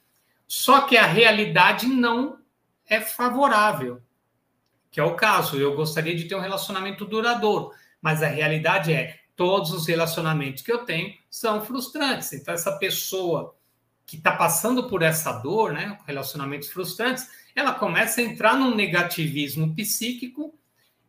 Só 0.47 0.83
que 0.83 0.97
a 0.97 1.07
realidade 1.07 1.87
não 1.87 2.39
é 2.87 3.01
favorável, 3.01 4.03
que 4.91 5.01
é 5.01 5.03
o 5.03 5.17
caso. 5.17 5.57
Eu 5.57 5.75
gostaria 5.75 6.15
de 6.15 6.25
ter 6.25 6.35
um 6.35 6.41
relacionamento 6.41 7.07
duradouro, 7.07 7.73
mas 8.01 8.23
a 8.23 8.29
realidade 8.29 8.93
é 8.93 9.19
todos 9.35 9.73
os 9.73 9.87
relacionamentos 9.87 10.63
que 10.63 10.73
eu 10.73 10.85
tenho 10.85 11.15
são 11.31 11.65
frustrantes. 11.65 12.33
Então, 12.33 12.53
essa 12.53 12.73
pessoa 12.73 13.55
que 14.05 14.17
está 14.17 14.33
passando 14.33 14.89
por 14.89 15.03
essa 15.03 15.33
dor, 15.33 15.73
né, 15.73 15.99
relacionamentos 16.07 16.69
frustrantes, 16.69 17.29
ela 17.55 17.73
começa 17.73 18.21
a 18.21 18.25
entrar 18.25 18.57
num 18.57 18.75
negativismo 18.75 19.75
psíquico, 19.75 20.55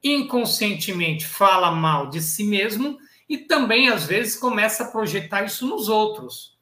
inconscientemente 0.03 1.25
fala 1.25 1.71
mal 1.71 2.09
de 2.09 2.21
si 2.21 2.43
mesmo 2.43 2.97
e 3.29 3.37
também, 3.37 3.89
às 3.89 4.07
vezes, 4.07 4.35
começa 4.35 4.83
a 4.83 4.91
projetar 4.91 5.43
isso 5.43 5.67
nos 5.67 5.87
outros. 5.87 6.57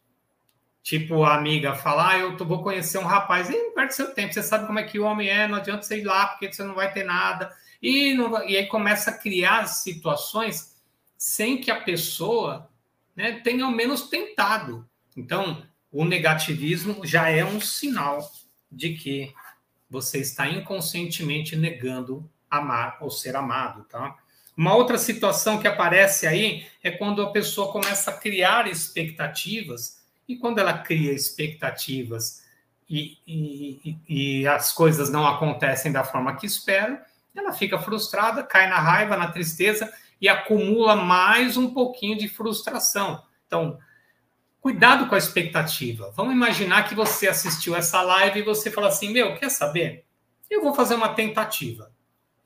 Tipo, 0.84 1.24
a 1.24 1.36
amiga 1.36 1.74
fala, 1.74 2.12
ah, 2.12 2.18
eu 2.18 2.38
vou 2.38 2.62
conhecer 2.62 2.98
um 2.98 3.06
rapaz, 3.06 3.50
e 3.50 3.72
perde 3.72 3.96
seu 3.96 4.14
tempo, 4.14 4.34
você 4.34 4.44
sabe 4.44 4.68
como 4.68 4.78
é 4.80 4.84
que 4.84 5.00
o 5.00 5.06
homem 5.06 5.30
é, 5.30 5.48
não 5.48 5.58
adianta 5.58 5.84
você 5.84 6.00
ir 6.00 6.04
lá, 6.04 6.28
porque 6.28 6.52
você 6.52 6.64
não 6.64 6.76
vai 6.76 6.92
ter 6.92 7.06
nada. 7.06 7.56
E, 7.82 8.14
não, 8.14 8.44
e 8.44 8.58
aí 8.58 8.66
começa 8.68 9.12
a 9.12 9.18
criar 9.18 9.66
situações 9.68 10.76
sem 11.18 11.60
que 11.60 11.72
a 11.72 11.82
pessoa 11.82 12.70
né, 13.16 13.40
tenha 13.44 13.66
ao 13.66 13.72
menos 13.72 14.10
tentado. 14.10 14.88
Então, 15.16 15.66
o 15.92 16.04
negativismo 16.04 17.06
já 17.06 17.30
é 17.30 17.44
um 17.46 17.62
sinal 17.62 18.30
de 18.72 18.94
que 18.94 19.34
você 19.90 20.20
está 20.20 20.50
inconscientemente 20.50 21.56
negando 21.56 22.30
amar 22.50 22.98
ou 23.02 23.10
ser 23.10 23.36
amado, 23.36 23.84
tá? 23.86 24.18
Uma 24.58 24.74
outra 24.74 24.98
situação 24.98 25.60
que 25.60 25.68
aparece 25.68 26.26
aí 26.26 26.66
é 26.84 26.90
quando 26.90 27.22
a 27.22 27.32
pessoa 27.32 27.72
começa 27.72 28.10
a 28.10 28.18
criar 28.18 28.68
expectativas, 28.68 29.98
e 30.28 30.36
quando 30.36 30.58
ela 30.60 30.80
cria 30.80 31.14
expectativas 31.14 32.44
e, 32.90 33.18
e, 33.28 33.98
e, 34.10 34.48
as 34.48 34.74
coisas 34.74 35.10
não 35.10 35.26
acontecem 35.26 35.92
da 35.92 36.04
forma 36.04 36.36
que 36.36 36.46
espera, 36.46 37.06
ela 37.36 37.54
fica 37.54 37.80
frustrada, 37.80 38.44
cai 38.44 38.68
na 38.68 38.80
raiva, 38.80 39.16
na 39.16 39.32
tristeza 39.32 39.92
e 40.20 40.28
acumula 40.28 40.96
mais 40.96 41.56
um 41.56 41.74
pouquinho 41.74 42.18
de 42.18 42.28
frustração. 42.28 43.24
Então, 43.46 43.78
cuidado 44.60 45.08
com 45.08 45.16
a 45.16 45.20
expectativa. 45.20 46.12
Vamos 46.16 46.34
imaginar 46.34 46.90
que 46.90 46.96
você 46.96 47.28
assistiu 47.28 47.76
essa 47.76 48.02
live 48.02 48.40
e 48.40 48.44
você 48.44 48.72
fala 48.72 48.88
assim: 48.88 49.14
Meu, 49.14 49.36
quer 49.36 49.50
saber? 49.50 50.06
Eu 50.50 50.64
vou 50.64 50.74
fazer 50.74 50.96
uma 50.96 51.10
tentativa. 51.10 51.92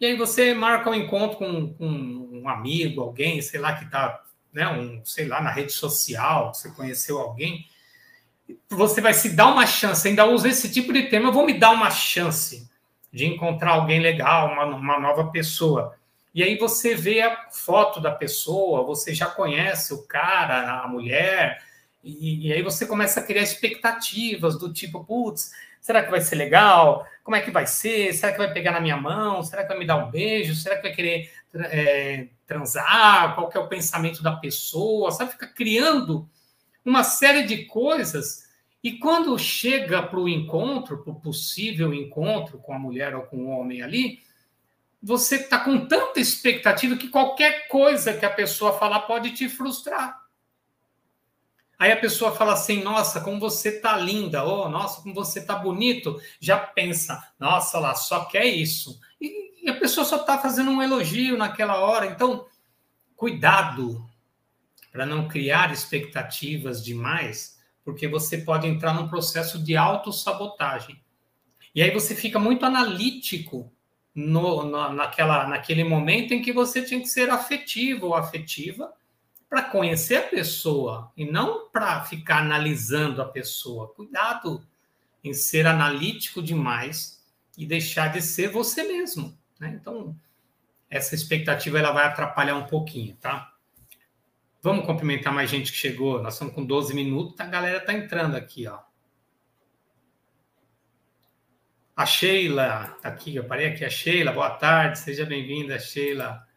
E 0.02 0.06
aí 0.08 0.18
você 0.18 0.54
marca 0.54 0.90
um 0.90 0.96
encontro 0.96 1.38
com, 1.38 1.74
com 1.76 1.88
um 1.88 2.50
amigo, 2.50 3.02
alguém, 3.02 3.42
sei 3.42 3.62
lá, 3.62 3.76
que 3.76 3.86
está, 3.86 4.22
né, 4.52 4.68
um, 4.68 5.06
sei 5.06 5.28
lá, 5.28 5.40
na 5.40 5.52
rede 5.52 5.72
social, 5.72 6.54
você 6.54 6.70
conheceu 6.72 7.20
alguém 7.20 7.66
você 8.70 9.02
vai 9.02 9.14
se 9.14 9.30
dar 9.30 9.48
uma 9.48 9.66
chance, 9.66 10.08
ainda 10.08 10.26
usa 10.26 10.50
esse 10.50 10.72
tipo 10.72 10.92
de 10.94 11.04
tema, 11.04 11.30
eu 11.30 11.34
vou 11.34 11.46
me 11.46 11.54
dar 11.54 11.72
uma 11.72 11.92
chance 11.92 12.70
de 13.12 13.26
encontrar 13.26 13.72
alguém 13.72 14.00
legal, 14.00 14.52
uma, 14.52 14.66
uma 14.66 15.00
nova 15.00 15.30
pessoa. 15.32 15.96
E 16.34 16.42
aí 16.42 16.58
você 16.58 16.96
vê 16.96 17.22
a 17.22 17.50
foto 17.52 18.00
da 18.00 18.12
pessoa, 18.12 18.84
você 18.84 19.14
já 19.14 19.26
conhece 19.26 19.94
o 19.94 20.04
cara, 20.04 20.82
a 20.82 20.88
mulher, 20.88 21.62
e, 22.04 22.48
e 22.48 22.54
aí 22.54 22.62
você 22.62 22.86
começa 22.86 23.20
a 23.20 23.24
criar 23.24 23.44
expectativas 23.44 24.58
do 24.58 24.72
tipo, 24.72 25.04
putz, 25.04 25.52
será 25.82 26.04
que 26.04 26.12
vai 26.12 26.22
ser 26.22 26.36
legal? 26.36 27.06
Como 27.24 27.36
é 27.36 27.42
que 27.42 27.52
vai 27.52 27.68
ser? 27.68 28.14
Será 28.14 28.32
que 28.32 28.38
vai 28.38 28.54
pegar 28.54 28.72
na 28.72 28.80
minha 28.80 28.96
mão? 28.96 29.44
Será 29.44 29.64
que 29.64 29.70
vai 29.70 29.80
me 29.80 29.86
dar 29.86 29.98
um 29.98 30.10
beijo? 30.10 30.56
Será 30.56 30.78
que 30.78 30.84
vai 30.84 30.94
querer 30.94 31.32
é, 31.54 32.28
transar? 32.48 33.36
Qual 33.36 33.50
que 33.50 33.58
é 33.58 33.60
o 33.60 33.68
pensamento 33.68 34.24
da 34.24 34.36
pessoa? 34.38 35.12
Sabe, 35.12 35.32
fica 35.32 35.48
criando 35.48 36.30
uma 36.86 37.04
série 37.04 37.44
de 37.44 37.66
coisas. 37.66 38.50
E 38.84 38.94
quando 38.94 39.38
chega 39.38 40.02
para 40.02 40.20
o 40.20 40.30
encontro, 40.30 41.04
para 41.04 41.12
o 41.12 41.20
possível 41.20 41.94
encontro 41.94 42.58
com 42.60 42.74
a 42.74 42.80
mulher 42.80 43.16
ou 43.16 43.24
com 43.24 43.38
o 43.38 43.50
homem 43.50 43.82
ali, 43.82 44.20
você 45.02 45.38
está 45.38 45.60
com 45.60 45.88
tanta 45.88 46.20
expectativa 46.20 46.96
que 46.96 47.10
qualquer 47.10 47.68
coisa 47.68 48.14
que 48.14 48.26
a 48.26 48.30
pessoa 48.30 48.78
falar 48.78 49.02
pode 49.02 49.32
te 49.32 49.50
frustrar. 49.50 50.21
Aí 51.82 51.92
a 51.92 51.98
pessoa 51.98 52.32
fala 52.32 52.54
assim: 52.54 52.84
Nossa, 52.84 53.22
como 53.22 53.40
você 53.40 53.80
tá 53.80 53.98
linda, 53.98 54.46
oh, 54.46 54.70
nossa, 54.70 55.02
como 55.02 55.16
você 55.16 55.44
tá 55.44 55.56
bonito. 55.56 56.22
Já 56.40 56.56
pensa: 56.56 57.28
Nossa, 57.40 57.80
lá, 57.80 57.96
só 57.96 58.26
quer 58.26 58.46
isso. 58.46 59.00
E, 59.20 59.66
e 59.66 59.68
a 59.68 59.80
pessoa 59.80 60.06
só 60.06 60.18
está 60.18 60.38
fazendo 60.38 60.70
um 60.70 60.80
elogio 60.80 61.36
naquela 61.36 61.80
hora. 61.80 62.06
Então, 62.06 62.46
cuidado 63.16 64.08
para 64.92 65.08
não 65.08 65.28
criar 65.28 65.74
expectativas 65.74 66.86
demais, 66.86 67.60
porque 67.84 68.08
você 68.08 68.38
pode 68.38 68.68
entrar 68.68 68.94
num 68.94 69.08
processo 69.08 69.58
de 69.58 69.76
autossabotagem. 69.76 71.02
E 71.74 71.82
aí 71.82 71.90
você 71.90 72.14
fica 72.14 72.38
muito 72.38 72.64
analítico 72.64 73.74
no, 74.14 74.66
no, 74.66 74.94
naquela, 74.94 75.48
naquele 75.48 75.84
momento 75.84 76.32
em 76.32 76.44
que 76.44 76.54
você 76.54 76.84
tinha 76.84 77.00
que 77.00 77.08
ser 77.08 77.32
afetivo 77.32 78.06
ou 78.06 78.14
afetiva 78.14 78.94
para 79.52 79.64
conhecer 79.64 80.16
a 80.16 80.28
pessoa 80.30 81.12
e 81.18 81.30
não 81.30 81.70
para 81.70 82.06
ficar 82.06 82.38
analisando 82.38 83.22
a 83.22 83.28
pessoa. 83.28 83.94
Cuidado 83.94 84.66
em 85.22 85.34
ser 85.34 85.68
analítico 85.68 86.42
demais 86.42 87.22
e 87.58 87.66
deixar 87.66 88.14
de 88.14 88.22
ser 88.22 88.48
você 88.48 88.82
mesmo. 88.84 89.38
Né? 89.60 89.78
Então, 89.80 90.16
essa 90.90 91.14
expectativa 91.16 91.78
ela 91.78 91.92
vai 91.92 92.06
atrapalhar 92.06 92.56
um 92.56 92.66
pouquinho, 92.66 93.14
tá? 93.18 93.54
Vamos 94.62 94.86
cumprimentar 94.86 95.34
mais 95.34 95.50
gente 95.50 95.74
que 95.74 95.78
chegou. 95.78 96.24
Nós 96.24 96.36
estamos 96.36 96.56
com 96.56 96.66
12 96.66 96.94
minutos, 96.94 97.38
a 97.38 97.46
galera 97.46 97.80
está 97.80 97.92
entrando 97.92 98.38
aqui, 98.38 98.66
ó. 98.68 98.80
A 101.94 102.06
Sheila, 102.06 102.98
tá 103.02 103.10
aqui, 103.10 103.36
eu 103.36 103.44
parei 103.44 103.68
aqui, 103.68 103.84
a 103.84 103.90
Sheila, 103.90 104.32
boa 104.32 104.52
tarde, 104.52 104.98
seja 104.98 105.26
bem-vinda, 105.26 105.78
Sheila. 105.78 106.48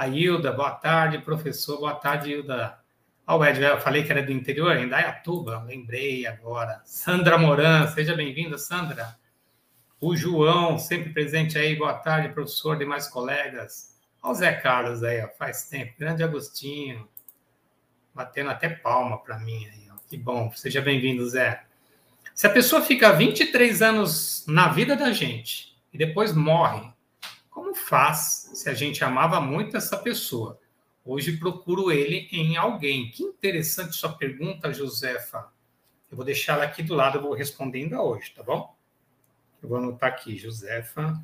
A 0.00 0.08
Hilda, 0.08 0.50
boa 0.50 0.70
tarde, 0.70 1.18
professor, 1.18 1.78
boa 1.78 1.94
tarde, 1.94 2.30
Hilda. 2.30 2.78
Ó, 3.26 3.36
o 3.36 3.44
Ed, 3.44 3.60
eu 3.60 3.78
falei 3.82 4.02
que 4.02 4.10
era 4.10 4.22
do 4.22 4.32
interior, 4.32 4.74
em 4.78 4.88
Dayatuba, 4.88 5.62
lembrei 5.62 6.26
agora. 6.26 6.80
Sandra 6.86 7.36
Moran, 7.36 7.86
seja 7.88 8.16
bem-vinda, 8.16 8.56
Sandra. 8.56 9.14
O 10.00 10.16
João, 10.16 10.78
sempre 10.78 11.10
presente 11.12 11.58
aí, 11.58 11.76
boa 11.76 11.92
tarde, 11.92 12.30
professor, 12.30 12.78
demais 12.78 13.08
colegas. 13.08 13.94
Olha 14.22 14.32
o 14.32 14.34
Zé 14.34 14.52
Carlos 14.54 15.02
aí, 15.02 15.22
ó, 15.22 15.28
faz 15.38 15.68
tempo. 15.68 15.92
Grande 15.98 16.22
Agostinho 16.22 17.06
batendo 18.14 18.48
até 18.48 18.70
palma 18.70 19.18
para 19.18 19.38
mim. 19.38 19.66
Aí, 19.66 19.86
ó. 19.92 19.96
Que 20.08 20.16
bom, 20.16 20.50
seja 20.52 20.80
bem-vindo, 20.80 21.28
Zé. 21.28 21.62
Se 22.34 22.46
a 22.46 22.50
pessoa 22.50 22.80
fica 22.80 23.12
23 23.12 23.82
anos 23.82 24.46
na 24.48 24.68
vida 24.68 24.96
da 24.96 25.12
gente 25.12 25.76
e 25.92 25.98
depois 25.98 26.32
morre, 26.32 26.90
como 27.50 27.74
faz 27.74 28.50
se 28.54 28.70
a 28.70 28.74
gente 28.74 29.02
amava 29.04 29.40
muito 29.40 29.76
essa 29.76 29.96
pessoa? 29.96 30.58
Hoje 31.04 31.36
procuro 31.36 31.90
ele 31.90 32.28
em 32.30 32.56
alguém. 32.56 33.10
Que 33.10 33.22
interessante 33.22 33.96
sua 33.96 34.12
pergunta, 34.12 34.72
Josefa. 34.72 35.48
Eu 36.10 36.16
vou 36.16 36.24
deixar 36.24 36.54
ela 36.54 36.64
aqui 36.64 36.82
do 36.82 36.94
lado, 36.94 37.18
eu 37.18 37.22
vou 37.22 37.34
responder 37.34 37.78
ainda 37.78 38.00
hoje, 38.02 38.32
tá 38.34 38.42
bom? 38.42 38.74
Eu 39.62 39.68
vou 39.68 39.78
anotar 39.78 40.10
aqui, 40.10 40.36
Josefa. 40.36 41.20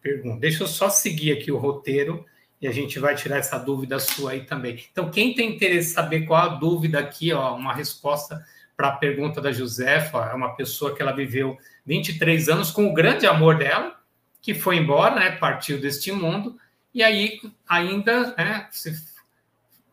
Pergunta. 0.00 0.40
Deixa 0.40 0.62
eu 0.62 0.66
só 0.66 0.88
seguir 0.88 1.32
aqui 1.32 1.50
o 1.50 1.58
roteiro 1.58 2.24
e 2.60 2.66
a 2.66 2.72
gente 2.72 2.98
vai 2.98 3.14
tirar 3.14 3.38
essa 3.38 3.58
dúvida 3.58 3.98
sua 3.98 4.32
aí 4.32 4.44
também. 4.44 4.82
Então, 4.90 5.10
quem 5.10 5.34
tem 5.34 5.54
interesse 5.54 5.90
em 5.90 5.94
saber 5.94 6.26
qual 6.26 6.40
a 6.40 6.54
dúvida 6.54 6.98
aqui, 6.98 7.32
ó, 7.32 7.54
uma 7.54 7.74
resposta 7.74 8.44
para 8.76 8.88
a 8.88 8.96
pergunta 8.96 9.40
da 9.40 9.52
Josefa, 9.52 10.30
é 10.30 10.34
uma 10.34 10.54
pessoa 10.54 10.94
que 10.94 11.00
ela 11.00 11.12
viveu 11.12 11.56
23 11.86 12.48
anos 12.48 12.70
com 12.70 12.88
o 12.88 12.94
grande 12.94 13.26
amor 13.26 13.58
dela, 13.58 13.98
que 14.44 14.52
foi 14.52 14.76
embora, 14.76 15.14
né, 15.14 15.30
partiu 15.30 15.80
deste 15.80 16.12
mundo, 16.12 16.58
e 16.92 17.02
aí 17.02 17.40
ainda, 17.66 18.34
né, 18.36 18.68
se, 18.70 18.94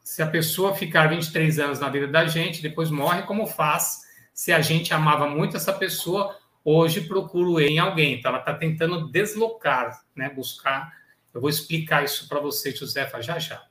se 0.04 0.22
a 0.22 0.28
pessoa 0.28 0.76
ficar 0.76 1.08
23 1.08 1.58
anos 1.58 1.80
na 1.80 1.88
vida 1.88 2.06
da 2.06 2.28
gente, 2.28 2.62
depois 2.62 2.92
morre, 2.92 3.22
como 3.22 3.48
faz 3.48 4.02
se 4.34 4.52
a 4.52 4.60
gente 4.60 4.94
amava 4.94 5.26
muito 5.26 5.56
essa 5.56 5.72
pessoa, 5.72 6.38
hoje 6.66 7.00
procuro 7.00 7.62
em 7.62 7.80
alguém. 7.80 8.16
Então, 8.16 8.28
ela 8.28 8.40
está 8.40 8.54
tentando 8.54 9.10
deslocar, 9.10 10.04
né, 10.14 10.30
buscar 10.30 10.92
eu 11.34 11.40
vou 11.40 11.50
explicar 11.50 12.04
isso 12.04 12.28
para 12.28 12.42
você, 12.42 12.76
Josefa, 12.76 13.22
já 13.22 13.40
já. 13.40 13.66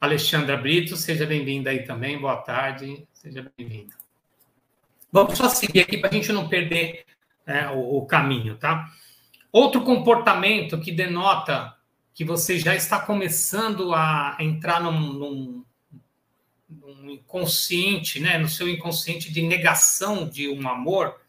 Alexandra 0.00 0.56
Brito, 0.56 0.96
seja 0.96 1.24
bem-vinda 1.24 1.70
aí 1.70 1.84
também. 1.84 2.20
Boa 2.20 2.38
tarde, 2.38 3.06
seja 3.12 3.48
bem-vinda. 3.56 3.94
Vamos 5.12 5.38
só 5.38 5.48
seguir 5.48 5.82
aqui 5.82 5.96
para 5.98 6.10
a 6.10 6.12
gente 6.12 6.32
não 6.32 6.48
perder 6.48 7.06
é, 7.46 7.68
o, 7.68 7.98
o 7.98 8.06
caminho, 8.06 8.56
tá? 8.56 8.90
Outro 9.52 9.82
comportamento 9.82 10.78
que 10.80 10.92
denota 10.92 11.74
que 12.12 12.24
você 12.24 12.58
já 12.58 12.74
está 12.74 12.98
começando 12.98 13.94
a 13.94 14.36
entrar 14.40 14.80
num, 14.82 15.12
num, 15.12 15.64
num, 16.68 17.10
inconsciente, 17.10 18.18
né, 18.20 18.38
no 18.38 18.48
seu 18.48 18.68
inconsciente 18.68 19.32
de 19.32 19.42
negação 19.42 20.28
de 20.28 20.48
um 20.48 20.68
amor, 20.68 21.20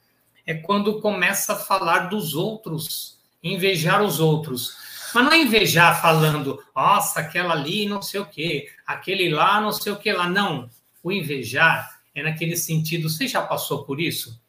é 0.45 0.53
quando 0.53 1.01
começa 1.01 1.53
a 1.53 1.57
falar 1.57 2.09
dos 2.09 2.33
outros 2.33 3.17
invejar 3.43 4.01
os 4.01 4.19
outros. 4.19 4.75
Mas 5.13 5.25
não 5.25 5.31
é 5.31 5.41
invejar 5.41 6.01
falando, 6.01 6.61
nossa, 6.75 7.19
aquela 7.19 7.53
ali 7.53 7.85
não 7.85 8.01
sei 8.01 8.19
o 8.19 8.25
quê, 8.25 8.69
aquele 8.85 9.29
lá 9.29 9.61
não 9.61 9.71
sei 9.71 9.91
o 9.91 9.97
que 9.97 10.11
lá. 10.11 10.29
Não. 10.29 10.69
O 11.03 11.11
invejar 11.11 11.99
é 12.13 12.23
naquele 12.23 12.57
sentido, 12.57 13.09
você 13.09 13.27
já 13.27 13.41
passou 13.41 13.83
por 13.83 13.99
isso? 13.99 14.41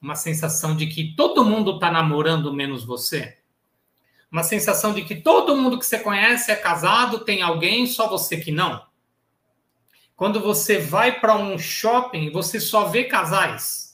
Uma 0.00 0.14
sensação 0.14 0.76
de 0.76 0.86
que 0.86 1.14
todo 1.14 1.44
mundo 1.44 1.76
está 1.76 1.90
namorando 1.90 2.52
menos 2.52 2.84
você? 2.84 3.38
Uma 4.30 4.42
sensação 4.42 4.92
de 4.92 5.02
que 5.02 5.16
todo 5.16 5.56
mundo 5.56 5.78
que 5.78 5.86
você 5.86 5.98
conhece 5.98 6.50
é 6.50 6.56
casado, 6.56 7.20
tem 7.20 7.42
alguém, 7.42 7.86
só 7.86 8.08
você 8.08 8.36
que 8.36 8.50
não? 8.50 8.84
Quando 10.14 10.40
você 10.40 10.78
vai 10.78 11.20
para 11.20 11.36
um 11.36 11.58
shopping, 11.58 12.30
você 12.30 12.60
só 12.60 12.86
vê 12.86 13.04
casais 13.04 13.86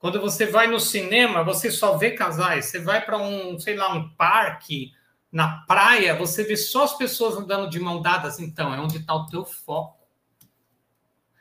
quando 0.00 0.18
você 0.18 0.46
vai 0.46 0.66
no 0.66 0.80
cinema, 0.80 1.44
você 1.44 1.70
só 1.70 1.98
vê 1.98 2.12
casais. 2.12 2.64
Você 2.64 2.78
vai 2.80 3.04
para 3.04 3.18
um, 3.18 3.60
sei 3.60 3.76
lá, 3.76 3.92
um 3.92 4.08
parque, 4.08 4.94
na 5.30 5.58
praia, 5.66 6.16
você 6.16 6.42
vê 6.42 6.56
só 6.56 6.84
as 6.84 6.96
pessoas 6.96 7.36
andando 7.36 7.68
de 7.68 7.78
mão 7.78 8.00
dadas. 8.00 8.40
Então, 8.40 8.74
é 8.74 8.80
onde 8.80 8.96
está 8.96 9.14
o 9.14 9.26
teu 9.26 9.44
foco. 9.44 10.00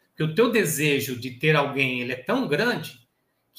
Porque 0.09 0.23
o 0.23 0.35
teu 0.35 0.51
desejo 0.51 1.17
de 1.17 1.31
ter 1.31 1.55
alguém 1.55 2.01
ele 2.01 2.11
é 2.11 2.17
tão 2.17 2.49
grande 2.49 2.99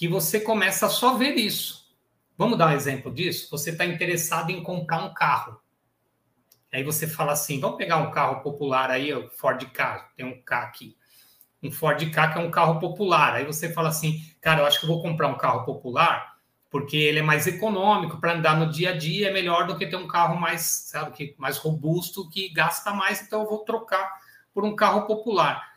que 0.01 0.09
você 0.09 0.41
começa 0.41 0.87
a 0.87 0.89
só 0.89 1.15
ver 1.15 1.37
isso. 1.37 1.95
Vamos 2.35 2.57
dar 2.57 2.69
um 2.69 2.73
exemplo 2.73 3.13
disso? 3.13 3.51
Você 3.51 3.69
está 3.69 3.85
interessado 3.85 4.49
em 4.49 4.63
comprar 4.63 5.05
um 5.05 5.13
carro. 5.13 5.61
Aí 6.73 6.83
você 6.83 7.07
fala 7.07 7.33
assim: 7.33 7.61
vamos 7.61 7.77
pegar 7.77 7.99
um 7.99 8.11
carro 8.11 8.43
popular 8.43 8.91
aí, 8.91 9.13
o 9.13 9.29
Ford 9.29 9.63
Ka, 9.67 10.11
tem 10.17 10.25
um 10.25 10.43
K 10.43 10.63
aqui 10.63 10.97
um 11.63 11.71
Ford 11.71 12.11
Ka, 12.11 12.29
que 12.29 12.39
é 12.39 12.41
um 12.41 12.51
carro 12.51 12.81
popular. 12.81 13.35
Aí 13.35 13.45
você 13.45 13.71
fala 13.71 13.91
assim, 13.91 14.25
cara, 14.41 14.63
eu 14.63 14.67
acho 14.67 14.81
que 14.81 14.87
eu 14.87 14.89
vou 14.89 15.03
comprar 15.03 15.29
um 15.29 15.37
carro 15.37 15.63
popular 15.67 16.31
porque 16.71 16.97
ele 16.97 17.19
é 17.19 17.23
mais 17.23 17.47
econômico 17.47 18.19
para 18.19 18.33
andar 18.33 18.57
no 18.57 18.71
dia 18.71 18.93
a 18.93 18.97
dia, 18.97 19.29
é 19.29 19.33
melhor 19.33 19.67
do 19.67 19.77
que 19.77 19.87
ter 19.87 19.97
um 19.97 20.09
carro 20.09 20.41
mais, 20.41 20.63
sabe, 20.63 21.11
que 21.11 21.35
mais 21.37 21.59
robusto, 21.59 22.31
que 22.31 22.49
gasta 22.49 22.95
mais, 22.95 23.21
então 23.21 23.43
eu 23.43 23.47
vou 23.47 23.59
trocar 23.59 24.09
por 24.55 24.65
um 24.65 24.75
carro 24.75 25.05
popular. 25.07 25.70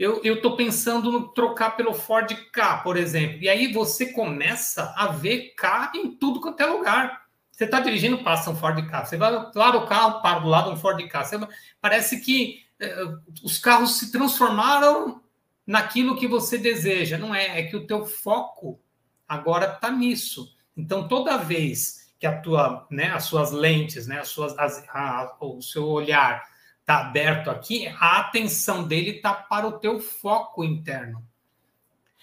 Eu 0.00 0.34
estou 0.36 0.56
pensando 0.56 1.12
no 1.12 1.28
trocar 1.28 1.76
pelo 1.76 1.92
Ford 1.92 2.34
K, 2.50 2.78
por 2.78 2.96
exemplo. 2.96 3.36
E 3.42 3.50
aí 3.50 3.70
você 3.70 4.06
começa 4.06 4.94
a 4.96 5.08
ver 5.08 5.52
K 5.54 5.92
em 5.94 6.10
tudo 6.12 6.40
quanto 6.40 6.62
é 6.62 6.64
lugar. 6.64 7.26
Você 7.52 7.64
está 7.64 7.80
dirigindo, 7.80 8.24
passa 8.24 8.50
um 8.50 8.56
Ford 8.56 8.82
K. 8.88 9.04
Você 9.04 9.18
vai 9.18 9.30
lá 9.30 9.76
o 9.76 9.86
carro, 9.86 10.22
para 10.22 10.38
do 10.38 10.48
lado 10.48 10.70
um 10.70 10.76
Ford 10.76 11.06
K. 11.06 11.22
Você, 11.22 11.38
parece 11.82 12.18
que 12.20 12.64
eh, 12.80 13.04
os 13.42 13.58
carros 13.58 13.98
se 13.98 14.10
transformaram 14.10 15.20
naquilo 15.66 16.16
que 16.16 16.26
você 16.26 16.56
deseja. 16.56 17.18
Não 17.18 17.34
é, 17.34 17.60
é 17.60 17.62
que 17.64 17.76
o 17.76 17.86
teu 17.86 18.06
foco 18.06 18.80
agora 19.28 19.66
está 19.74 19.90
nisso. 19.90 20.56
Então, 20.74 21.06
toda 21.08 21.36
vez 21.36 22.10
que 22.18 22.26
a 22.26 22.40
tua, 22.40 22.86
né, 22.90 23.10
as 23.10 23.24
suas 23.24 23.52
lentes, 23.52 24.06
né, 24.06 24.20
as 24.20 24.28
suas, 24.28 24.58
as, 24.58 24.82
a, 24.88 25.36
o 25.40 25.60
seu 25.60 25.86
olhar 25.86 26.42
está 26.90 26.98
aberto 26.98 27.50
aqui, 27.50 27.86
a 28.00 28.18
atenção 28.18 28.82
dele 28.82 29.10
está 29.10 29.32
para 29.32 29.66
o 29.66 29.78
teu 29.78 30.00
foco 30.00 30.64
interno. 30.64 31.24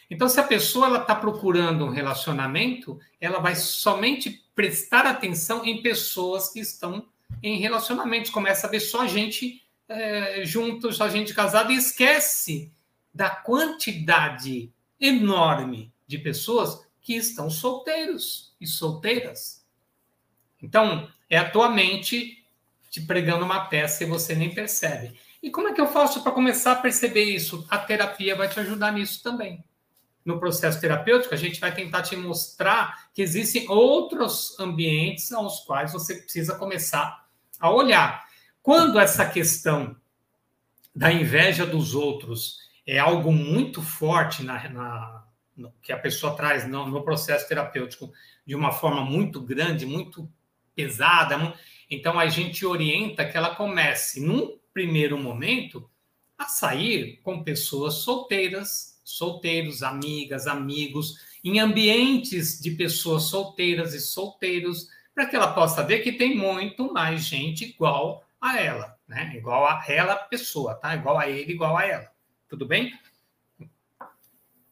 Então, 0.09 0.27
se 0.27 0.39
a 0.39 0.43
pessoa 0.43 0.87
ela 0.87 1.01
está 1.01 1.15
procurando 1.15 1.85
um 1.85 1.89
relacionamento, 1.89 2.99
ela 3.19 3.39
vai 3.39 3.55
somente 3.55 4.45
prestar 4.53 5.05
atenção 5.05 5.65
em 5.65 5.81
pessoas 5.81 6.49
que 6.49 6.59
estão 6.59 7.07
em 7.41 7.57
relacionamentos. 7.59 8.29
Começa 8.29 8.67
a 8.67 8.69
ver 8.69 8.81
só 8.81 9.07
gente 9.07 9.65
é, 9.87 10.43
juntos, 10.43 10.97
só 10.97 11.07
gente 11.09 11.33
casada 11.33 11.71
e 11.71 11.77
esquece 11.77 12.71
da 13.13 13.29
quantidade 13.29 14.71
enorme 14.99 15.93
de 16.05 16.17
pessoas 16.17 16.85
que 17.01 17.15
estão 17.15 17.49
solteiros 17.49 18.53
e 18.59 18.67
solteiras. 18.67 19.65
Então, 20.61 21.09
é 21.29 21.37
a 21.37 21.49
tua 21.49 21.69
mente 21.69 22.45
te 22.89 23.01
pregando 23.01 23.45
uma 23.45 23.65
peça 23.65 24.03
e 24.03 24.07
você 24.07 24.35
nem 24.35 24.53
percebe. 24.53 25.19
E 25.41 25.51
como 25.51 25.67
é 25.67 25.73
que 25.73 25.81
eu 25.81 25.87
faço 25.87 26.23
para 26.23 26.31
começar 26.31 26.73
a 26.73 26.75
perceber 26.77 27.23
isso? 27.23 27.65
A 27.69 27.77
terapia 27.77 28.35
vai 28.35 28.49
te 28.49 28.59
ajudar 28.59 28.91
nisso 28.91 29.21
também. 29.21 29.63
No 30.25 30.39
processo 30.39 30.81
terapêutico, 30.81 31.33
a 31.33 31.37
gente 31.37 31.59
vai 31.59 31.73
tentar 31.73 32.01
te 32.01 32.15
mostrar 32.15 33.09
que 33.13 33.21
existem 33.21 33.69
outros 33.69 34.59
ambientes 34.59 35.31
aos 35.31 35.61
quais 35.61 35.93
você 35.93 36.15
precisa 36.15 36.55
começar 36.55 37.25
a 37.59 37.71
olhar. 37.71 38.25
Quando 38.61 38.99
essa 38.99 39.25
questão 39.25 39.95
da 40.93 41.11
inveja 41.13 41.65
dos 41.65 41.95
outros 41.95 42.57
é 42.85 42.99
algo 42.99 43.31
muito 43.31 43.81
forte 43.81 44.43
na, 44.43 44.67
na 44.69 45.23
no, 45.55 45.71
que 45.81 45.91
a 45.91 45.97
pessoa 45.97 46.35
traz 46.35 46.67
no, 46.67 46.87
no 46.87 47.03
processo 47.03 47.47
terapêutico 47.47 48.11
de 48.45 48.55
uma 48.55 48.71
forma 48.71 49.03
muito 49.03 49.41
grande, 49.41 49.85
muito 49.85 50.29
pesada, 50.75 51.37
então 51.89 52.19
a 52.19 52.27
gente 52.27 52.65
orienta 52.65 53.25
que 53.25 53.37
ela 53.37 53.55
comece, 53.55 54.19
num 54.19 54.57
primeiro 54.73 55.17
momento, 55.17 55.89
a 56.37 56.45
sair 56.45 57.19
com 57.23 57.43
pessoas 57.43 57.95
solteiras, 57.95 58.99
solteiros, 59.03 59.81
amigas, 59.81 60.47
amigos, 60.47 61.15
em 61.43 61.59
ambientes 61.59 62.59
de 62.59 62.71
pessoas 62.71 63.23
solteiras 63.23 63.93
e 63.93 64.01
solteiros, 64.01 64.89
para 65.15 65.25
que 65.25 65.35
ela 65.35 65.53
possa 65.53 65.81
ver 65.81 65.99
que 65.99 66.11
tem 66.11 66.35
muito 66.35 66.93
mais 66.93 67.23
gente 67.23 67.65
igual 67.65 68.23
a 68.39 68.59
ela, 68.59 68.95
né? 69.07 69.33
Igual 69.35 69.65
a 69.65 69.83
ela 69.87 70.15
pessoa, 70.15 70.75
tá? 70.75 70.95
Igual 70.95 71.17
a 71.17 71.27
ele, 71.27 71.53
igual 71.53 71.77
a 71.77 71.85
ela. 71.85 72.11
Tudo 72.47 72.65
bem? 72.65 72.93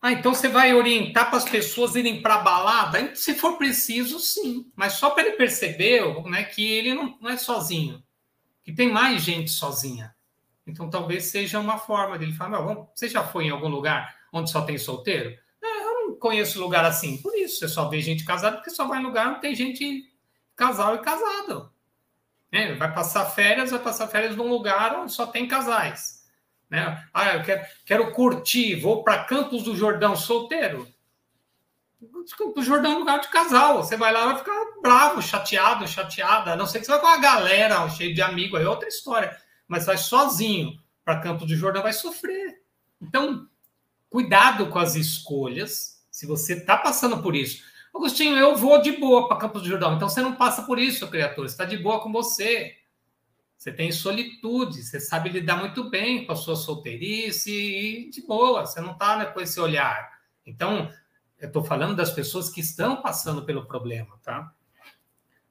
Ah, 0.05 0.11
então 0.11 0.35
você 0.35 0.47
vai 0.47 0.71
orientar 0.71 1.29
para 1.29 1.37
as 1.39 1.49
pessoas 1.49 1.95
irem 1.95 2.21
para 2.21 2.35
a 2.35 2.41
balada? 2.43 3.15
Se 3.15 3.33
for 3.33 3.57
preciso, 3.57 4.19
sim. 4.19 4.71
Mas 4.75 4.93
só 4.93 5.09
para 5.09 5.25
ele 5.25 5.35
perceber 5.35 6.03
né, 6.29 6.43
que 6.43 6.63
ele 6.63 6.93
não, 6.93 7.17
não 7.19 7.27
é 7.27 7.37
sozinho, 7.37 8.03
que 8.63 8.71
tem 8.71 8.91
mais 8.91 9.23
gente 9.23 9.49
sozinha. 9.49 10.13
Então 10.67 10.91
talvez 10.91 11.25
seja 11.25 11.59
uma 11.59 11.79
forma 11.79 12.19
dele 12.19 12.33
falar: 12.33 12.61
Meu, 12.61 12.87
você 12.93 13.09
já 13.09 13.23
foi 13.23 13.45
em 13.45 13.49
algum 13.49 13.67
lugar 13.67 14.15
onde 14.31 14.51
só 14.51 14.61
tem 14.61 14.77
solteiro? 14.77 15.35
Ah, 15.59 15.81
eu 15.81 16.09
não 16.09 16.15
conheço 16.19 16.59
lugar 16.59 16.85
assim. 16.85 17.17
Por 17.17 17.35
isso, 17.35 17.57
você 17.57 17.67
só 17.67 17.89
vê 17.89 17.99
gente 17.99 18.23
casada, 18.23 18.57
porque 18.57 18.69
só 18.69 18.87
vai 18.87 18.99
em 18.99 19.03
lugar 19.03 19.29
onde 19.29 19.41
tem 19.41 19.55
gente 19.55 20.03
casal 20.55 20.93
e 20.93 20.99
casado. 20.99 21.73
É, 22.51 22.75
vai 22.75 22.93
passar 22.93 23.25
férias, 23.25 23.71
vai 23.71 23.79
passar 23.79 24.07
férias 24.07 24.35
num 24.35 24.49
lugar 24.49 24.99
onde 24.99 25.11
só 25.11 25.25
tem 25.25 25.47
casais. 25.47 26.24
Né? 26.69 27.03
Ah, 27.13 27.35
eu 27.35 27.43
quero, 27.43 27.65
quero 27.85 28.11
curtir, 28.11 28.75
vou 28.75 29.03
para 29.03 29.23
Campos 29.23 29.63
do 29.63 29.75
Jordão 29.75 30.15
solteiro. 30.15 30.87
Campos 32.37 32.55
do 32.55 32.63
Jordão 32.63 32.93
é 32.93 32.95
um 32.95 32.99
lugar 32.99 33.19
de 33.19 33.27
casal. 33.29 33.83
Você 33.83 33.95
vai 33.95 34.11
lá 34.11 34.25
vai 34.25 34.37
ficar 34.37 34.65
bravo, 34.81 35.21
chateado, 35.21 35.87
chateada. 35.87 36.53
A 36.53 36.55
não 36.55 36.65
sei 36.65 36.79
que 36.79 36.85
você 36.85 36.91
vai 36.91 37.01
com 37.01 37.07
uma 37.07 37.19
galera 37.19 37.87
cheio 37.89 38.13
de 38.13 38.21
amigos, 38.21 38.59
aí 38.59 38.65
é 38.65 38.69
outra 38.69 38.87
história. 38.87 39.35
Mas 39.67 39.85
vai 39.85 39.97
sozinho 39.97 40.79
para 41.03 41.19
Campos 41.19 41.47
do 41.47 41.55
Jordão, 41.55 41.83
vai 41.83 41.93
sofrer. 41.93 42.61
Então, 43.01 43.47
cuidado 44.09 44.67
com 44.67 44.79
as 44.79 44.95
escolhas. 44.95 46.03
Se 46.09 46.25
você 46.25 46.53
está 46.53 46.77
passando 46.77 47.21
por 47.21 47.35
isso. 47.35 47.63
Agostinho, 47.93 48.37
eu 48.37 48.55
vou 48.55 48.81
de 48.81 48.93
boa 48.93 49.27
para 49.27 49.37
Campos 49.37 49.61
do 49.61 49.69
Jordão. 49.69 49.95
Então 49.95 50.09
você 50.09 50.21
não 50.21 50.35
passa 50.35 50.63
por 50.63 50.79
isso, 50.79 51.07
criatura. 51.07 51.47
Está 51.47 51.65
de 51.65 51.77
boa 51.77 52.01
com 52.01 52.11
você. 52.11 52.75
Você 53.57 53.71
tem 53.71 53.91
solitude, 53.91 54.83
você 54.83 54.99
sabe 54.99 55.29
lidar 55.29 55.57
muito 55.57 55.89
bem 55.89 56.25
com 56.25 56.33
a 56.33 56.35
sua 56.35 56.55
solteirice 56.55 57.51
e 57.51 58.09
de 58.09 58.21
boa, 58.21 58.65
você 58.65 58.79
não 58.79 58.91
está 58.91 59.17
né, 59.17 59.25
com 59.25 59.41
esse 59.41 59.59
olhar. 59.59 60.19
Então, 60.45 60.91
eu 61.39 61.47
estou 61.47 61.63
falando 61.63 61.95
das 61.95 62.11
pessoas 62.11 62.49
que 62.49 62.61
estão 62.61 63.01
passando 63.01 63.43
pelo 63.43 63.65
problema, 63.65 64.19
tá? 64.23 64.51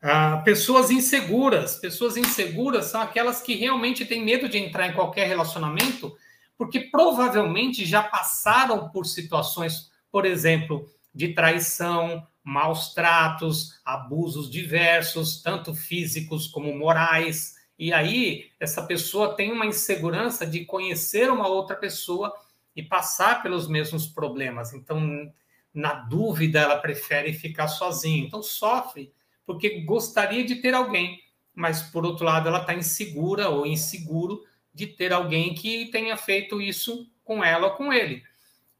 Ah, 0.00 0.42
pessoas 0.44 0.90
inseguras. 0.90 1.76
Pessoas 1.76 2.16
inseguras 2.16 2.86
são 2.86 3.00
aquelas 3.00 3.40
que 3.40 3.54
realmente 3.54 4.04
têm 4.04 4.22
medo 4.22 4.48
de 4.48 4.58
entrar 4.58 4.86
em 4.86 4.92
qualquer 4.92 5.26
relacionamento, 5.26 6.14
porque 6.58 6.80
provavelmente 6.80 7.84
já 7.84 8.02
passaram 8.02 8.90
por 8.90 9.06
situações, 9.06 9.90
por 10.12 10.26
exemplo, 10.26 10.88
de 11.14 11.32
traição, 11.32 12.26
maus 12.42 12.92
tratos, 12.92 13.80
abusos 13.84 14.50
diversos, 14.50 15.40
tanto 15.40 15.74
físicos 15.74 16.46
como 16.46 16.76
morais 16.76 17.53
e 17.78 17.92
aí, 17.92 18.50
essa 18.60 18.82
pessoa 18.82 19.34
tem 19.34 19.50
uma 19.50 19.66
insegurança 19.66 20.46
de 20.46 20.64
conhecer 20.64 21.30
uma 21.30 21.48
outra 21.48 21.74
pessoa 21.74 22.32
e 22.74 22.82
passar 22.82 23.42
pelos 23.42 23.68
mesmos 23.68 24.06
problemas. 24.06 24.72
Então, 24.72 25.32
na 25.72 25.94
dúvida, 25.94 26.60
ela 26.60 26.78
prefere 26.78 27.32
ficar 27.32 27.66
sozinha. 27.68 28.24
Então, 28.24 28.42
sofre 28.42 29.12
porque 29.46 29.80
gostaria 29.80 30.44
de 30.44 30.56
ter 30.56 30.72
alguém, 30.72 31.20
mas, 31.54 31.82
por 31.82 32.04
outro 32.04 32.24
lado, 32.24 32.48
ela 32.48 32.60
está 32.60 32.74
insegura 32.74 33.48
ou 33.48 33.66
inseguro 33.66 34.42
de 34.72 34.86
ter 34.86 35.12
alguém 35.12 35.54
que 35.54 35.86
tenha 35.86 36.16
feito 36.16 36.60
isso 36.60 37.10
com 37.22 37.44
ela 37.44 37.68
ou 37.68 37.74
com 37.74 37.92
ele. 37.92 38.22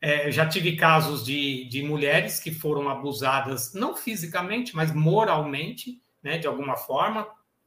É, 0.00 0.30
já 0.30 0.46
tive 0.46 0.76
casos 0.76 1.24
de, 1.24 1.64
de 1.64 1.83
mulheres 1.83 2.38
que 2.38 2.50
foram 2.50 2.88
abusadas, 2.88 3.72
não 3.74 3.96
fisicamente, 3.96 4.74
mas 4.74 4.94
moralmente, 4.94 6.00
né, 6.22 6.37
de 6.38 6.46
alguma 6.46 6.76
forma, 6.76 7.26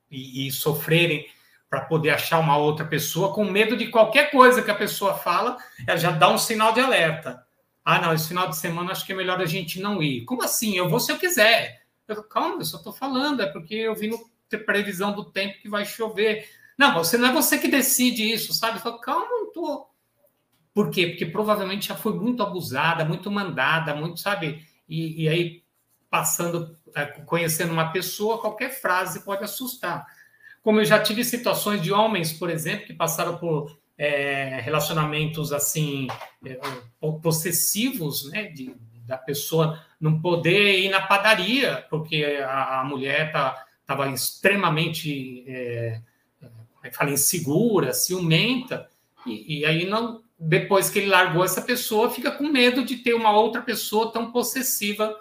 e, 0.10 0.48
e 0.48 0.52
sofrerem 0.52 1.28
para 1.70 1.82
poder 1.82 2.12
achar 2.12 2.39
uma 2.39 2.58
outra 2.58 2.86
pessoa, 2.86 3.34
com 3.34 3.43
medo 3.43 3.76
de 3.76 3.88
qualquer 3.88 4.32
coisa 4.32 4.63
que 4.63 4.72
a 4.72 4.76
pessoa 4.76 5.15
fala, 5.15 5.58
ela 5.86 5.98
já 5.98 6.12
dá 6.12 6.30
um 6.30 6.38
sinal 6.38 6.74
de 6.74 6.80
alerta. 6.80 7.46
Ah, 7.84 8.00
não, 8.02 8.13
esse 8.13 8.28
final 8.28 8.50
de 8.50 8.58
semana 8.58 8.91
acho 8.91 9.06
que 9.06 9.12
é 9.12 9.15
melhor 9.15 9.39
a 9.41 9.46
gente 9.46 9.80
não 9.80 10.02
ir. 10.02 10.24
Como 10.26 10.43
assim? 10.43 10.78
Eu 10.78 10.89
vou 10.89 11.00
se 11.00 11.12
eu 11.12 11.17
quiser. 11.17 11.84
Eu, 12.08 12.24
calma, 12.24 12.58
eu 12.60 12.65
só 12.65 12.78
estou 12.78 12.93
falando, 12.93 13.41
é 13.41 13.48
porque 13.48 13.76
eu 13.76 13.96
vi 13.96 14.08
no 14.08 14.20
previsão 14.65 15.13
do 15.13 15.26
tempo 15.26 15.60
que 15.62 15.70
vai 15.70 15.86
chover. 15.86 16.48
Não, 16.78 16.93
você 16.93 17.17
não 17.17 17.30
é 17.30 17.34
você 17.34 17.58
que 17.58 17.67
decide 17.67 18.32
isso, 18.32 18.54
sabe? 18.54 18.80
Falo, 18.80 19.00
calma, 19.00 19.28
não 19.30 19.52
tô. 19.52 19.88
Por 20.74 20.89
quê? 20.89 21.08
Porque 21.08 21.26
provavelmente 21.26 21.88
já 21.88 21.96
foi 21.96 22.13
muito 22.13 22.43
abusada, 22.43 23.04
muito 23.04 23.32
mandada, 23.32 23.96
muito, 23.96 24.20
sabe? 24.20 24.65
E, 24.88 25.24
e 25.24 25.30
aí 25.30 25.63
passando, 26.10 26.78
é, 26.96 27.06
conhecendo 27.06 27.74
uma 27.74 27.91
pessoa, 27.91 28.39
qualquer 28.39 28.70
frase 28.70 29.24
pode 29.24 29.43
assustar. 29.43 30.06
Como 30.63 30.80
eu 30.80 30.86
já 30.86 31.02
tive 31.02 31.24
situações 31.24 31.82
de 31.82 31.91
homens, 31.91 32.34
por 32.34 32.50
exemplo, 32.50 32.88
que 32.88 32.93
passaram 32.93 33.38
por 33.38 33.78
é, 33.98 34.60
relacionamentos 34.62 35.52
assim 35.52 36.08
é, 36.46 36.60
possessivos, 37.22 38.30
né, 38.32 38.43
de, 38.46 38.76
da 39.06 39.17
pessoa 39.17 39.82
não 40.00 40.22
poder 40.22 40.80
ir 40.80 40.89
na 40.89 41.02
padaria 41.02 41.86
porque 41.89 42.24
a, 42.46 42.82
a 42.82 42.84
mulher 42.84 43.32
tá, 43.32 43.65
estava 43.82 44.08
extremamente, 44.10 45.43
é, 45.48 46.02
é 46.84 46.91
fala, 46.91 47.12
insegura, 47.12 47.93
ciumenta, 47.93 48.89
e, 49.26 49.60
e 49.60 49.65
aí 49.65 49.86
não, 49.86 50.22
depois 50.39 50.89
que 50.89 51.00
ele 51.00 51.08
largou 51.08 51.43
essa 51.43 51.62
pessoa, 51.62 52.12
fica 52.12 52.32
com 52.32 52.48
medo 52.48 52.86
de 52.86 52.98
ter 52.98 53.13
uma 53.13 53.32
outra 53.32 53.62
pessoa 53.62 54.12
tão 54.12 54.32
possessiva 54.32 55.15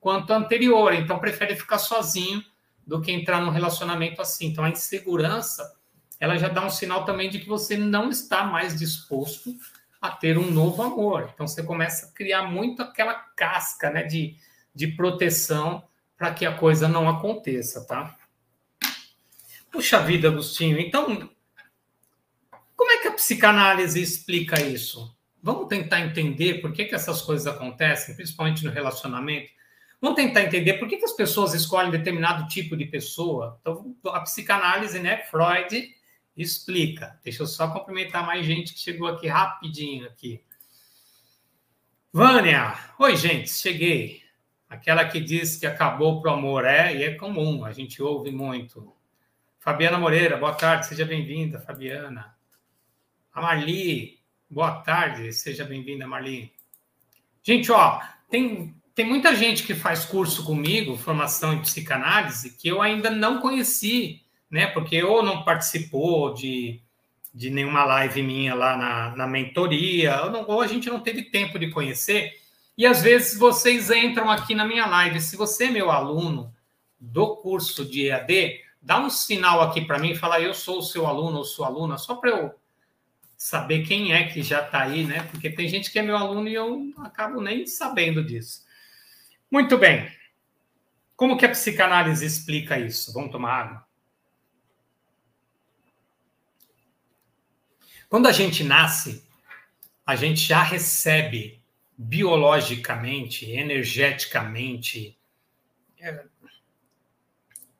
quanto 0.00 0.32
a 0.32 0.36
anterior, 0.36 0.94
então 0.94 1.18
prefere 1.18 1.56
ficar 1.56 1.78
sozinho 1.78 2.42
do 2.86 3.00
que 3.00 3.12
entrar 3.12 3.40
num 3.40 3.50
relacionamento 3.50 4.22
assim. 4.22 4.46
Então 4.46 4.64
a 4.64 4.70
insegurança, 4.70 5.76
ela 6.18 6.38
já 6.38 6.48
dá 6.48 6.64
um 6.64 6.70
sinal 6.70 7.04
também 7.04 7.28
de 7.28 7.38
que 7.38 7.48
você 7.48 7.76
não 7.76 8.10
está 8.10 8.44
mais 8.44 8.78
disposto 8.78 9.54
a 10.00 10.10
ter 10.10 10.38
um 10.38 10.50
novo 10.50 10.82
amor. 10.82 11.30
Então 11.34 11.46
você 11.46 11.62
começa 11.62 12.06
a 12.06 12.12
criar 12.12 12.42
muito 12.42 12.82
aquela 12.82 13.14
casca, 13.14 13.90
né, 13.90 14.04
de, 14.04 14.36
de 14.74 14.86
proteção 14.88 15.82
para 16.16 16.32
que 16.32 16.46
a 16.46 16.54
coisa 16.54 16.88
não 16.88 17.08
aconteça, 17.08 17.84
tá? 17.84 18.16
Puxa 19.70 20.00
vida, 20.00 20.28
Agostinho. 20.28 20.78
Então, 20.78 21.30
como 22.74 22.90
é 22.90 22.98
que 22.98 23.08
a 23.08 23.12
psicanálise 23.12 24.00
explica 24.00 24.60
isso? 24.60 25.16
Vamos 25.42 25.68
tentar 25.68 26.00
entender 26.00 26.60
por 26.60 26.72
que, 26.72 26.86
que 26.86 26.94
essas 26.94 27.22
coisas 27.22 27.46
acontecem, 27.46 28.16
principalmente 28.16 28.64
no 28.64 28.72
relacionamento. 28.72 29.50
Vamos 30.00 30.16
tentar 30.16 30.42
entender 30.42 30.74
por 30.74 30.88
que, 30.88 30.96
que 30.96 31.04
as 31.04 31.12
pessoas 31.12 31.54
escolhem 31.54 31.90
determinado 31.90 32.46
tipo 32.46 32.76
de 32.76 32.84
pessoa. 32.84 33.58
Então, 33.60 33.96
a 34.06 34.20
psicanálise, 34.20 35.00
né, 35.00 35.24
Freud 35.24 35.94
explica. 36.36 37.18
Deixa 37.24 37.42
eu 37.42 37.46
só 37.46 37.68
cumprimentar 37.68 38.24
mais 38.24 38.46
gente 38.46 38.72
que 38.72 38.78
chegou 38.78 39.08
aqui 39.08 39.26
rapidinho 39.26 40.06
aqui. 40.06 40.42
Vânia, 42.12 42.78
oi 42.98 43.16
gente, 43.16 43.50
cheguei. 43.50 44.22
Aquela 44.68 45.04
que 45.04 45.20
diz 45.20 45.56
que 45.56 45.66
acabou 45.66 46.20
pro 46.20 46.30
amor 46.30 46.64
é 46.64 46.94
e 46.94 47.02
é 47.02 47.14
comum, 47.14 47.64
a 47.64 47.72
gente 47.72 48.02
ouve 48.02 48.30
muito. 48.30 48.94
Fabiana 49.58 49.98
Moreira, 49.98 50.36
boa 50.36 50.54
tarde, 50.54 50.86
seja 50.86 51.04
bem-vinda, 51.04 51.58
Fabiana. 51.58 52.36
A 53.32 53.42
Marli, 53.42 54.18
boa 54.48 54.80
tarde, 54.80 55.32
seja 55.32 55.64
bem-vinda, 55.64 56.06
Marli. 56.06 56.52
Gente, 57.42 57.70
ó, 57.72 58.00
tem, 58.30 58.74
tem 58.98 59.06
muita 59.06 59.32
gente 59.32 59.62
que 59.62 59.76
faz 59.76 60.04
curso 60.04 60.44
comigo, 60.44 60.96
formação 60.96 61.52
em 61.52 61.60
psicanálise, 61.60 62.56
que 62.56 62.66
eu 62.66 62.82
ainda 62.82 63.08
não 63.08 63.40
conheci, 63.40 64.24
né? 64.50 64.66
Porque 64.66 65.00
ou 65.04 65.22
não 65.22 65.44
participou 65.44 66.34
de, 66.34 66.82
de 67.32 67.48
nenhuma 67.48 67.84
live 67.84 68.20
minha 68.24 68.56
lá 68.56 68.76
na, 68.76 69.14
na 69.14 69.24
mentoria, 69.28 70.24
ou, 70.24 70.32
não, 70.32 70.44
ou 70.48 70.60
a 70.60 70.66
gente 70.66 70.90
não 70.90 70.98
teve 70.98 71.22
tempo 71.22 71.60
de 71.60 71.70
conhecer. 71.70 72.32
E 72.76 72.84
às 72.84 73.00
vezes 73.00 73.38
vocês 73.38 73.88
entram 73.88 74.28
aqui 74.28 74.52
na 74.52 74.66
minha 74.66 74.84
live. 74.84 75.20
Se 75.20 75.36
você 75.36 75.66
é 75.66 75.70
meu 75.70 75.92
aluno 75.92 76.52
do 76.98 77.36
curso 77.36 77.84
de 77.84 78.08
EAD, 78.08 78.58
dá 78.82 78.98
um 78.98 79.08
sinal 79.08 79.60
aqui 79.60 79.82
para 79.82 80.00
mim 80.00 80.16
fala: 80.16 80.40
Eu 80.40 80.52
sou 80.52 80.80
o 80.80 80.82
seu 80.82 81.06
aluno 81.06 81.38
ou 81.38 81.44
sua 81.44 81.68
aluna, 81.68 81.98
só 81.98 82.16
para 82.16 82.30
eu 82.30 82.54
saber 83.36 83.86
quem 83.86 84.12
é 84.12 84.24
que 84.24 84.42
já 84.42 84.60
está 84.60 84.82
aí, 84.82 85.04
né? 85.04 85.22
Porque 85.30 85.48
tem 85.48 85.68
gente 85.68 85.92
que 85.92 86.00
é 86.00 86.02
meu 86.02 86.16
aluno 86.16 86.48
e 86.48 86.54
eu 86.54 86.92
acabo 86.98 87.40
nem 87.40 87.64
sabendo 87.64 88.24
disso. 88.24 88.66
Muito 89.50 89.78
bem. 89.78 90.12
Como 91.16 91.36
que 91.36 91.46
a 91.46 91.50
psicanálise 91.50 92.24
explica 92.24 92.78
isso? 92.78 93.12
Vamos 93.12 93.32
tomar 93.32 93.52
água? 93.52 93.88
Quando 98.08 98.26
a 98.26 98.32
gente 98.32 98.62
nasce, 98.62 99.26
a 100.06 100.16
gente 100.16 100.40
já 100.40 100.62
recebe 100.62 101.60
biologicamente, 101.96 103.50
energeticamente, 103.50 105.18
é, 106.00 106.24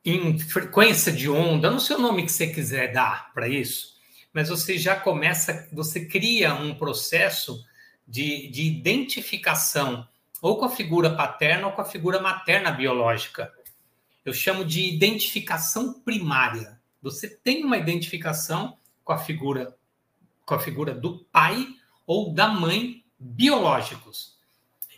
em 0.04 0.38
frequência 0.38 1.12
de 1.12 1.30
onda, 1.30 1.70
não 1.70 1.78
sei 1.78 1.96
o 1.96 2.00
nome 2.00 2.24
que 2.24 2.32
você 2.32 2.48
quiser 2.48 2.92
dar 2.92 3.32
para 3.32 3.48
isso, 3.48 3.96
mas 4.32 4.48
você 4.48 4.76
já 4.76 4.98
começa, 4.98 5.68
você 5.72 6.06
cria 6.06 6.54
um 6.54 6.74
processo 6.74 7.64
de, 8.06 8.48
de 8.48 8.62
identificação 8.62 10.06
ou 10.40 10.58
com 10.58 10.64
a 10.64 10.70
figura 10.70 11.14
paterna 11.14 11.66
ou 11.66 11.72
com 11.72 11.80
a 11.80 11.84
figura 11.84 12.20
materna 12.20 12.70
biológica. 12.70 13.52
Eu 14.24 14.32
chamo 14.32 14.64
de 14.64 14.82
identificação 14.82 16.00
primária. 16.00 16.80
Você 17.02 17.28
tem 17.28 17.64
uma 17.64 17.76
identificação 17.76 18.76
com 19.04 19.12
a 19.12 19.18
figura 19.18 19.76
com 20.44 20.54
a 20.54 20.58
figura 20.58 20.94
do 20.94 21.18
pai 21.30 21.68
ou 22.06 22.32
da 22.32 22.48
mãe 22.48 23.04
biológicos. 23.18 24.38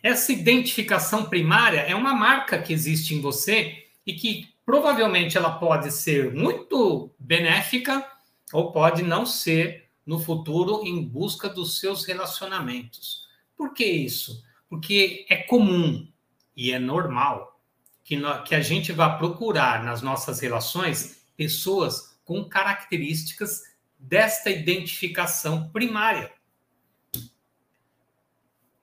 Essa 0.00 0.32
identificação 0.32 1.24
primária 1.24 1.80
é 1.80 1.94
uma 1.94 2.14
marca 2.14 2.62
que 2.62 2.72
existe 2.72 3.14
em 3.14 3.20
você 3.20 3.86
e 4.06 4.14
que 4.14 4.48
provavelmente 4.64 5.36
ela 5.36 5.58
pode 5.58 5.90
ser 5.90 6.32
muito 6.32 7.10
benéfica 7.18 8.06
ou 8.52 8.70
pode 8.72 9.02
não 9.02 9.26
ser 9.26 9.88
no 10.06 10.20
futuro 10.20 10.82
em 10.84 11.02
busca 11.02 11.48
dos 11.48 11.80
seus 11.80 12.04
relacionamentos. 12.04 13.26
Por 13.56 13.74
que 13.74 13.84
isso? 13.84 14.42
Porque 14.70 15.26
é 15.28 15.36
comum 15.36 16.08
e 16.56 16.72
é 16.72 16.78
normal 16.78 17.60
que, 18.02 18.18
que 18.46 18.54
a 18.54 18.60
gente 18.60 18.92
vá 18.92 19.18
procurar 19.18 19.84
nas 19.84 20.00
nossas 20.00 20.40
relações 20.40 21.22
pessoas 21.36 22.18
com 22.24 22.48
características 22.48 23.62
desta 23.98 24.48
identificação 24.48 25.68
primária. 25.70 26.32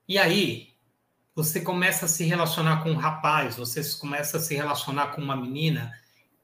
E 0.08 0.18
aí, 0.18 0.74
você 1.34 1.62
começa 1.62 2.06
a 2.06 2.10
se 2.10 2.24
relacionar 2.26 2.84
com 2.84 2.92
um 2.92 2.96
rapaz, 2.96 3.56
você 3.56 3.82
começa 4.00 4.38
a 4.38 4.40
se 4.40 4.56
relacionar 4.56 5.08
com 5.08 5.22
uma 5.22 5.36
menina, 5.36 5.94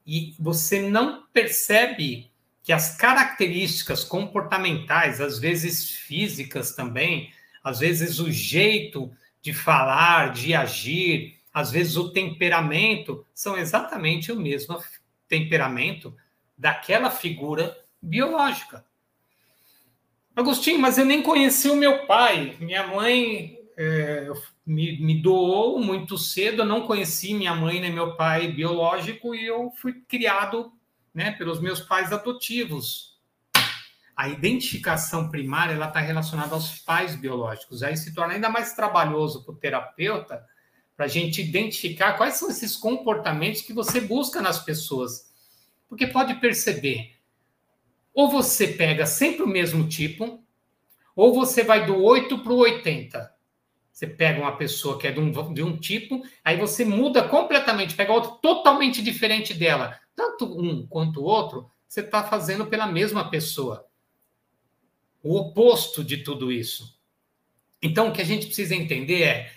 e 0.06 0.34
você 0.38 0.88
não 0.88 1.26
percebe 1.32 2.30
que 2.62 2.72
as 2.72 2.96
características 2.96 4.04
comportamentais, 4.04 5.20
às 5.20 5.38
vezes 5.38 5.90
físicas 5.90 6.74
também, 6.74 7.32
às 7.62 7.80
vezes 7.80 8.18
o 8.18 8.30
jeito 8.30 9.10
de 9.44 9.52
falar, 9.52 10.32
de 10.32 10.54
agir, 10.54 11.38
às 11.52 11.70
vezes 11.70 11.98
o 11.98 12.10
temperamento, 12.10 13.26
são 13.34 13.58
exatamente 13.58 14.32
o 14.32 14.40
mesmo 14.40 14.82
temperamento 15.28 16.16
daquela 16.56 17.10
figura 17.10 17.78
biológica. 18.00 18.82
Agostinho, 20.34 20.78
mas 20.78 20.96
eu 20.96 21.04
nem 21.04 21.22
conheci 21.22 21.68
o 21.68 21.76
meu 21.76 22.06
pai. 22.06 22.56
Minha 22.58 22.86
mãe 22.86 23.58
é, 23.76 24.32
me, 24.66 24.98
me, 24.98 25.20
doou 25.20 25.78
muito 25.78 26.16
cedo, 26.16 26.62
eu 26.62 26.66
não 26.66 26.86
conheci 26.86 27.34
minha 27.34 27.54
mãe 27.54 27.78
nem 27.80 27.92
meu 27.92 28.16
pai 28.16 28.48
biológico 28.50 29.34
e 29.34 29.44
eu 29.44 29.70
fui 29.76 29.92
criado 30.08 30.72
né, 31.12 31.32
pelos 31.32 31.60
meus 31.60 31.80
pais 31.80 32.14
adotivos. 32.14 33.13
A 34.16 34.28
identificação 34.28 35.28
primária 35.28 35.74
ela 35.74 35.88
está 35.88 36.00
relacionada 36.00 36.54
aos 36.54 36.78
pais 36.78 37.16
biológicos. 37.16 37.82
Aí 37.82 37.96
se 37.96 38.14
torna 38.14 38.34
ainda 38.34 38.48
mais 38.48 38.74
trabalhoso 38.74 39.44
para 39.44 39.54
o 39.54 39.56
terapeuta 39.56 40.44
para 40.96 41.06
a 41.06 41.08
gente 41.08 41.42
identificar 41.42 42.14
quais 42.14 42.34
são 42.34 42.48
esses 42.48 42.76
comportamentos 42.76 43.62
que 43.62 43.72
você 43.72 44.00
busca 44.00 44.40
nas 44.40 44.62
pessoas. 44.62 45.32
Porque 45.88 46.06
pode 46.06 46.34
perceber, 46.36 47.14
ou 48.12 48.30
você 48.30 48.68
pega 48.68 49.06
sempre 49.06 49.42
o 49.42 49.48
mesmo 49.48 49.88
tipo, 49.88 50.42
ou 51.16 51.34
você 51.34 51.62
vai 51.62 51.86
do 51.86 52.00
8 52.02 52.38
para 52.38 52.52
o 52.52 52.58
80. 52.58 53.34
Você 53.92 54.06
pega 54.06 54.40
uma 54.40 54.56
pessoa 54.56 54.98
que 54.98 55.06
é 55.06 55.12
de 55.12 55.20
um, 55.20 55.30
de 55.52 55.62
um 55.62 55.76
tipo, 55.76 56.22
aí 56.44 56.56
você 56.56 56.84
muda 56.84 57.28
completamente, 57.28 57.94
pega 57.94 58.12
outro 58.12 58.38
totalmente 58.42 59.02
diferente 59.02 59.54
dela. 59.54 59.98
Tanto 60.16 60.46
um 60.60 60.86
quanto 60.86 61.20
o 61.20 61.24
outro, 61.24 61.70
você 61.86 62.00
está 62.00 62.24
fazendo 62.24 62.66
pela 62.66 62.86
mesma 62.86 63.30
pessoa. 63.30 63.86
O 65.24 65.36
oposto 65.38 66.04
de 66.04 66.18
tudo 66.18 66.52
isso. 66.52 66.96
Então, 67.82 68.08
o 68.08 68.12
que 68.12 68.20
a 68.20 68.24
gente 68.24 68.44
precisa 68.44 68.74
entender 68.74 69.22
é: 69.22 69.50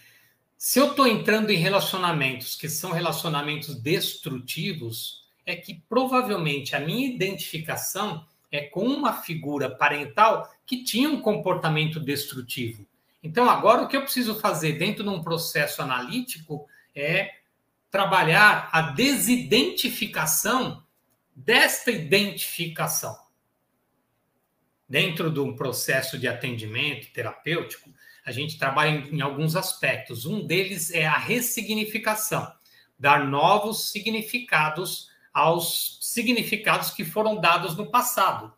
se 0.57 0.79
eu 0.79 0.91
estou 0.91 1.05
entrando 1.05 1.51
em 1.51 1.57
relacionamentos 1.57 2.55
que 2.55 2.69
são 2.69 2.93
relacionamentos 2.93 3.75
destrutivos, 3.75 5.27
é 5.45 5.57
que 5.57 5.83
provavelmente 5.89 6.73
a 6.73 6.79
minha 6.79 7.05
identificação 7.05 8.25
é 8.49 8.61
com 8.61 8.85
uma 8.85 9.21
figura 9.21 9.69
parental 9.69 10.49
que 10.65 10.85
tinha 10.85 11.09
um 11.09 11.19
comportamento 11.19 11.99
destrutivo. 11.99 12.87
Então, 13.21 13.49
agora 13.49 13.81
o 13.81 13.89
que 13.89 13.97
eu 13.97 14.03
preciso 14.03 14.39
fazer 14.39 14.79
dentro 14.79 15.03
de 15.03 15.09
um 15.09 15.21
processo 15.21 15.81
analítico 15.81 16.65
é 16.95 17.35
trabalhar 17.91 18.69
a 18.71 18.83
desidentificação 18.93 20.81
desta 21.35 21.91
identificação. 21.91 23.26
Dentro 24.89 25.29
de 25.29 25.39
um 25.39 25.55
processo 25.55 26.17
de 26.17 26.27
atendimento 26.27 27.11
terapêutico, 27.11 27.89
a 28.25 28.31
gente 28.31 28.57
trabalha 28.57 28.89
em, 28.89 29.17
em 29.17 29.21
alguns 29.21 29.55
aspectos. 29.55 30.25
Um 30.25 30.45
deles 30.45 30.91
é 30.91 31.05
a 31.05 31.17
ressignificação, 31.17 32.51
dar 32.97 33.25
novos 33.25 33.91
significados 33.91 35.09
aos 35.33 35.99
significados 36.01 36.91
que 36.91 37.05
foram 37.05 37.39
dados 37.39 37.75
no 37.75 37.91
passado. 37.91 38.53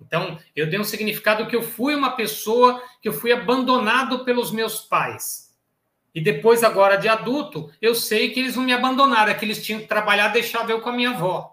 Então, 0.00 0.38
eu 0.54 0.68
dei 0.68 0.78
um 0.78 0.84
significado 0.84 1.46
que 1.46 1.56
eu 1.56 1.62
fui 1.62 1.94
uma 1.94 2.16
pessoa 2.16 2.82
que 3.00 3.08
eu 3.08 3.12
fui 3.12 3.32
abandonado 3.32 4.24
pelos 4.24 4.50
meus 4.50 4.80
pais. 4.80 5.56
E 6.14 6.20
depois, 6.20 6.62
agora 6.62 6.96
de 6.96 7.08
adulto, 7.08 7.72
eu 7.80 7.94
sei 7.94 8.30
que 8.30 8.40
eles 8.40 8.56
não 8.56 8.64
me 8.64 8.72
abandonaram, 8.72 9.32
é 9.32 9.34
que 9.34 9.44
eles 9.44 9.64
tinham 9.64 9.80
que 9.80 9.86
trabalhar, 9.86 10.28
deixava 10.28 10.70
eu 10.70 10.80
com 10.80 10.90
a 10.90 10.92
minha 10.92 11.10
avó. 11.10 11.51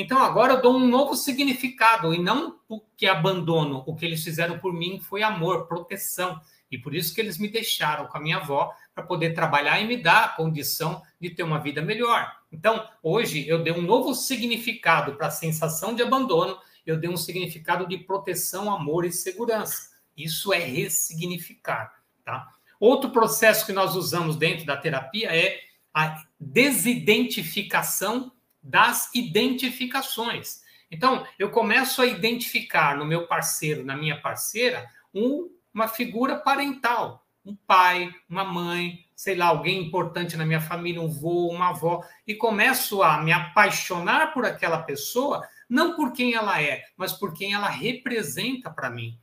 Então, 0.00 0.22
agora 0.22 0.52
eu 0.52 0.62
dou 0.62 0.76
um 0.76 0.86
novo 0.86 1.16
significado, 1.16 2.14
e 2.14 2.22
não 2.22 2.56
porque 2.68 3.08
abandono. 3.08 3.82
O 3.84 3.96
que 3.96 4.06
eles 4.06 4.22
fizeram 4.22 4.56
por 4.60 4.72
mim 4.72 5.00
foi 5.00 5.24
amor, 5.24 5.66
proteção. 5.66 6.40
E 6.70 6.78
por 6.78 6.94
isso 6.94 7.12
que 7.12 7.20
eles 7.20 7.36
me 7.36 7.48
deixaram 7.48 8.06
com 8.06 8.16
a 8.16 8.20
minha 8.20 8.36
avó, 8.36 8.72
para 8.94 9.02
poder 9.02 9.34
trabalhar 9.34 9.80
e 9.80 9.88
me 9.88 9.96
dar 9.96 10.24
a 10.24 10.28
condição 10.28 11.02
de 11.20 11.30
ter 11.30 11.42
uma 11.42 11.58
vida 11.58 11.82
melhor. 11.82 12.32
Então, 12.52 12.88
hoje 13.02 13.48
eu 13.48 13.60
dei 13.60 13.72
um 13.72 13.82
novo 13.82 14.14
significado 14.14 15.16
para 15.16 15.26
a 15.26 15.32
sensação 15.32 15.92
de 15.92 16.00
abandono, 16.00 16.56
eu 16.86 16.96
dei 16.96 17.10
um 17.10 17.16
significado 17.16 17.84
de 17.84 17.98
proteção, 17.98 18.72
amor 18.72 19.04
e 19.04 19.10
segurança. 19.10 19.90
Isso 20.16 20.52
é 20.52 20.60
ressignificar, 20.60 21.92
tá? 22.24 22.46
Outro 22.78 23.10
processo 23.10 23.66
que 23.66 23.72
nós 23.72 23.96
usamos 23.96 24.36
dentro 24.36 24.64
da 24.64 24.76
terapia 24.76 25.34
é 25.36 25.58
a 25.92 26.22
desidentificação 26.38 28.30
das 28.68 29.12
identificações. 29.14 30.60
Então, 30.90 31.26
eu 31.38 31.50
começo 31.50 32.00
a 32.02 32.06
identificar 32.06 32.96
no 32.96 33.04
meu 33.04 33.26
parceiro, 33.26 33.84
na 33.84 33.96
minha 33.96 34.20
parceira, 34.20 34.88
um 35.12 35.50
uma 35.72 35.86
figura 35.86 36.36
parental, 36.36 37.24
um 37.44 37.54
pai, 37.54 38.12
uma 38.28 38.42
mãe, 38.42 39.04
sei 39.14 39.36
lá, 39.36 39.46
alguém 39.46 39.80
importante 39.86 40.36
na 40.36 40.44
minha 40.44 40.60
família, 40.60 41.00
um 41.00 41.08
vô, 41.08 41.48
uma 41.48 41.68
avó, 41.68 42.04
e 42.26 42.34
começo 42.34 43.02
a 43.02 43.22
me 43.22 43.32
apaixonar 43.32 44.32
por 44.32 44.44
aquela 44.44 44.82
pessoa, 44.82 45.46
não 45.68 45.94
por 45.94 46.12
quem 46.12 46.34
ela 46.34 46.60
é, 46.60 46.82
mas 46.96 47.12
por 47.12 47.32
quem 47.32 47.52
ela 47.52 47.68
representa 47.68 48.70
para 48.70 48.90
mim. 48.90 49.18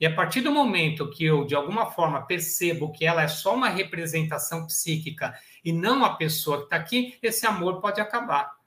E 0.00 0.06
a 0.06 0.14
partir 0.14 0.40
do 0.40 0.50
momento 0.50 1.10
que 1.10 1.24
eu, 1.24 1.44
de 1.44 1.54
alguma 1.54 1.90
forma, 1.90 2.26
percebo 2.26 2.90
que 2.90 3.04
ela 3.04 3.22
é 3.22 3.28
só 3.28 3.54
uma 3.54 3.68
representação 3.68 4.66
psíquica 4.66 5.38
e 5.62 5.72
não 5.72 6.04
a 6.04 6.16
pessoa 6.16 6.58
que 6.58 6.64
está 6.64 6.76
aqui, 6.76 7.18
esse 7.22 7.46
amor 7.46 7.80
pode 7.80 8.00
acabar. 8.00 8.59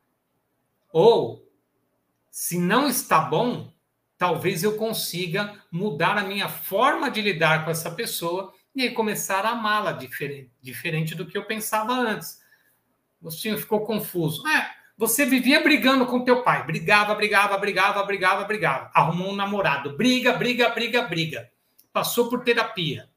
Ou, 0.94 1.52
se 2.30 2.60
não 2.60 2.88
está 2.88 3.20
bom, 3.20 3.74
talvez 4.16 4.64
eu 4.64 4.78
consiga 4.78 5.60
mudar 5.72 6.20
a 6.20 6.24
minha 6.24 6.48
forma 6.48 7.10
de 7.10 7.20
lidar 7.20 7.66
com 7.66 7.72
essa 7.72 7.90
pessoa 7.90 8.54
e 8.76 8.84
aí 8.84 8.92
começar 8.92 9.44
a 9.44 9.50
amá-la 9.50 9.92
diferente, 9.92 10.52
diferente 10.62 11.16
do 11.16 11.26
que 11.26 11.36
eu 11.36 11.46
pensava 11.46 11.94
antes. 11.94 12.40
O 13.20 13.32
senhor 13.32 13.58
ficou 13.58 13.82
confuso. 13.86 14.48
É, 14.48 14.70
você 14.96 15.26
vivia 15.26 15.64
brigando 15.64 16.06
com 16.06 16.24
teu 16.24 16.44
pai, 16.44 16.64
brigava, 16.64 17.16
brigava, 17.16 17.58
brigava, 17.58 18.04
brigava, 18.04 18.44
brigava. 18.44 18.92
Arrumou 18.94 19.32
um 19.32 19.36
namorado, 19.36 19.98
briga, 19.98 20.34
briga, 20.34 20.70
briga, 20.70 21.02
briga. 21.02 21.52
Passou 21.92 22.30
por 22.30 22.44
terapia. 22.44 23.10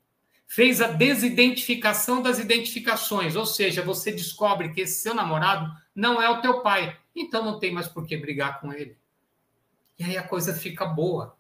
Fez 0.47 0.81
a 0.81 0.89
desidentificação 0.89 2.23
das 2.23 2.39
identificações, 2.39 3.37
ou 3.37 3.45
seja, 3.45 3.83
você 3.83 4.11
descobre 4.13 4.73
que 4.73 4.81
esse 4.81 5.03
seu 5.03 5.15
namorado 5.15 5.71
não 5.95 6.23
é 6.23 6.31
o 6.31 6.41
teu 6.41 6.63
pai, 6.63 6.97
então 7.23 7.45
não 7.45 7.59
tem 7.59 7.73
mais 7.73 7.89
por 7.89 8.07
que 8.07 8.17
brigar 8.17 8.61
com 8.61 8.73
ele. 8.73 8.97
E 9.99 10.05
aí 10.05 10.17
a 10.17 10.23
coisa 10.23 10.55
fica 10.55 10.85
boa. 10.85 11.37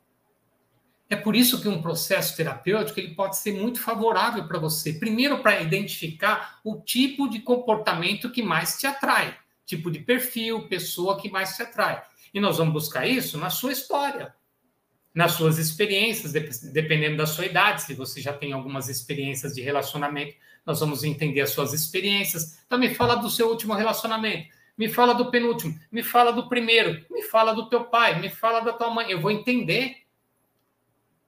É 1.08 1.14
por 1.14 1.36
isso 1.36 1.60
que 1.60 1.68
um 1.68 1.80
processo 1.80 2.36
terapêutico 2.36 2.98
ele 2.98 3.14
pode 3.14 3.36
ser 3.36 3.52
muito 3.52 3.80
favorável 3.80 4.46
para 4.48 4.58
você. 4.58 4.92
Primeiro, 4.94 5.38
para 5.38 5.60
identificar 5.60 6.58
o 6.64 6.80
tipo 6.80 7.28
de 7.28 7.40
comportamento 7.40 8.30
que 8.30 8.42
mais 8.42 8.76
te 8.78 8.86
atrai, 8.86 9.36
tipo 9.64 9.90
de 9.90 10.00
perfil, 10.00 10.66
pessoa 10.68 11.20
que 11.20 11.30
mais 11.30 11.54
te 11.54 11.62
atrai. 11.62 12.02
E 12.34 12.40
nós 12.40 12.58
vamos 12.58 12.72
buscar 12.72 13.06
isso 13.06 13.38
na 13.38 13.50
sua 13.50 13.70
história, 13.70 14.34
nas 15.14 15.32
suas 15.32 15.58
experiências, 15.58 16.32
dependendo 16.72 17.18
da 17.18 17.26
sua 17.26 17.46
idade. 17.46 17.82
Se 17.82 17.94
você 17.94 18.20
já 18.20 18.32
tem 18.32 18.52
algumas 18.52 18.88
experiências 18.88 19.54
de 19.54 19.62
relacionamento, 19.62 20.34
nós 20.64 20.80
vamos 20.80 21.04
entender 21.04 21.40
as 21.40 21.50
suas 21.50 21.72
experiências. 21.72 22.58
Me 22.72 22.92
fala 22.92 23.14
do 23.14 23.30
seu 23.30 23.48
último 23.48 23.74
relacionamento, 23.74 24.48
me 24.76 24.88
fala 24.88 25.14
do 25.14 25.30
penúltimo, 25.30 25.78
me 25.90 26.02
fala 26.02 26.32
do 26.32 26.48
primeiro, 26.48 27.04
me 27.10 27.22
fala 27.22 27.54
do 27.54 27.68
teu 27.68 27.84
pai, 27.84 28.20
me 28.20 28.28
fala 28.28 28.60
da 28.60 28.72
tua 28.72 28.90
mãe. 28.90 29.10
Eu 29.10 29.20
vou 29.20 29.30
entender 29.30 30.06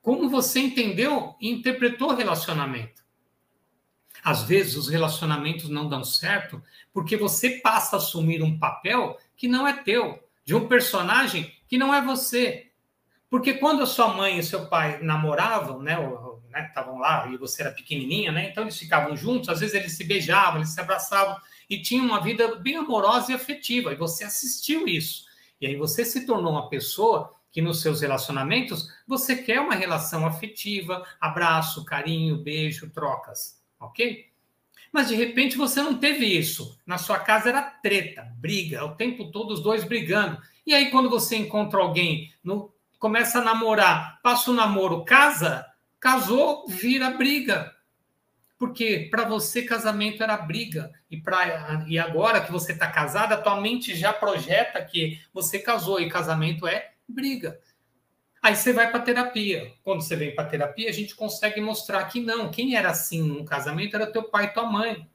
como 0.03 0.29
você 0.29 0.61
entendeu 0.61 1.35
e 1.41 1.51
interpretou 1.51 2.11
o 2.11 2.15
relacionamento. 2.15 3.03
Às 4.23 4.43
vezes 4.43 4.77
os 4.77 4.89
relacionamentos 4.89 5.69
não 5.69 5.89
dão 5.89 6.05
certo 6.05 6.63
porque 6.93 7.17
você 7.17 7.61
passa 7.61 7.97
a 7.97 7.99
assumir 7.99 8.43
um 8.43 8.59
papel 8.59 9.19
que 9.37 9.47
não 9.47 9.67
é 9.67 9.73
teu, 9.73 10.23
de 10.45 10.55
um 10.55 10.67
personagem 10.67 11.55
que 11.69 11.79
não 11.79 11.95
é 11.95 12.03
você. 12.03 12.71
Porque 13.31 13.55
quando 13.55 13.83
a 13.83 13.87
sua 13.87 14.09
mãe 14.09 14.39
e 14.39 14.43
seu 14.43 14.67
pai 14.67 15.01
namoravam, 15.03 15.81
né, 15.81 15.97
estavam 16.67 16.95
né, 16.95 17.01
lá 17.01 17.29
e 17.29 17.37
você 17.37 17.63
era 17.63 17.71
pequenininha, 17.71 18.33
né, 18.33 18.49
então 18.51 18.65
eles 18.65 18.79
ficavam 18.79 19.15
juntos, 19.15 19.49
às 19.49 19.61
vezes 19.61 19.75
eles 19.75 19.97
se 19.97 20.05
beijavam, 20.05 20.57
eles 20.57 20.71
se 20.71 20.81
abraçavam 20.81 21.37
e 21.69 21.81
tinham 21.81 22.07
uma 22.07 22.21
vida 22.21 22.57
bem 22.57 22.77
amorosa 22.77 23.33
e 23.33 23.35
afetiva, 23.35 23.93
e 23.93 23.97
você 23.97 24.25
assistiu 24.25 24.87
isso. 24.87 25.25
E 25.61 25.67
aí 25.67 25.77
você 25.77 26.05
se 26.05 26.25
tornou 26.25 26.53
uma 26.53 26.69
pessoa 26.69 27.35
que 27.51 27.61
nos 27.61 27.81
seus 27.81 28.01
relacionamentos 28.01 28.89
você 29.07 29.37
quer 29.37 29.61
uma 29.61 29.75
relação 29.75 30.27
afetiva, 30.27 31.05
abraço, 31.21 31.85
carinho, 31.85 32.39
beijo, 32.39 32.91
trocas, 32.91 33.61
ok? 33.81 34.27
Mas 34.93 35.09
de 35.09 35.15
repente 35.15 35.57
você 35.57 35.83
não 35.83 35.99
teve 35.99 36.25
isso. 36.25 36.79
Na 36.87 36.99
sua 36.99 37.19
casa 37.19 37.49
era 37.51 37.63
treta, 37.63 38.23
briga, 38.37 38.85
o 38.85 38.95
tempo 38.95 39.31
todo 39.31 39.53
os 39.53 39.63
dois 39.63 39.85
brigando. 39.85 40.41
E 40.67 40.75
aí 40.75 40.91
quando 40.91 41.11
você 41.11 41.37
encontra 41.37 41.81
alguém, 41.81 42.33
no, 42.43 42.73
começa 42.99 43.39
a 43.39 43.45
namorar, 43.45 44.21
passa 44.23 44.51
o 44.51 44.55
namoro, 44.55 45.05
casa, 45.05 45.67
casou, 46.01 46.67
vira 46.69 47.11
briga. 47.11 47.75
Porque 48.59 49.07
para 49.11 49.25
você 49.25 49.63
casamento 49.63 50.23
era 50.23 50.37
briga 50.37 50.93
e 51.09 51.17
para 51.17 51.85
e 51.87 51.97
agora 51.99 52.41
que 52.41 52.51
você 52.51 52.73
está 52.73 52.91
casada, 52.91 53.37
tua 53.37 53.61
mente 53.61 53.95
já 53.95 54.13
projeta 54.13 54.85
que 54.85 55.21
você 55.33 55.61
casou 55.61 56.01
e 56.01 56.09
casamento 56.09 56.67
é 56.67 56.91
briga. 57.09 57.61
Aí 58.43 58.57
você 58.57 58.73
vai 58.73 58.91
para 58.91 59.01
terapia. 59.01 59.73
Quando 59.83 60.03
você 60.03 60.17
vem 60.17 60.35
para 60.35 60.49
terapia, 60.49 60.89
a 60.89 60.93
gente 60.93 61.15
consegue 61.15 61.61
mostrar 61.61 62.05
que 62.05 62.21
não, 62.21 62.51
quem 62.51 62.77
era 62.77 62.91
assim 62.91 63.23
num 63.23 63.45
casamento 63.45 63.95
era 63.95 64.11
teu 64.11 64.25
pai 64.25 64.47
e 64.47 64.55
tua 64.55 64.65
mãe. 64.65 65.09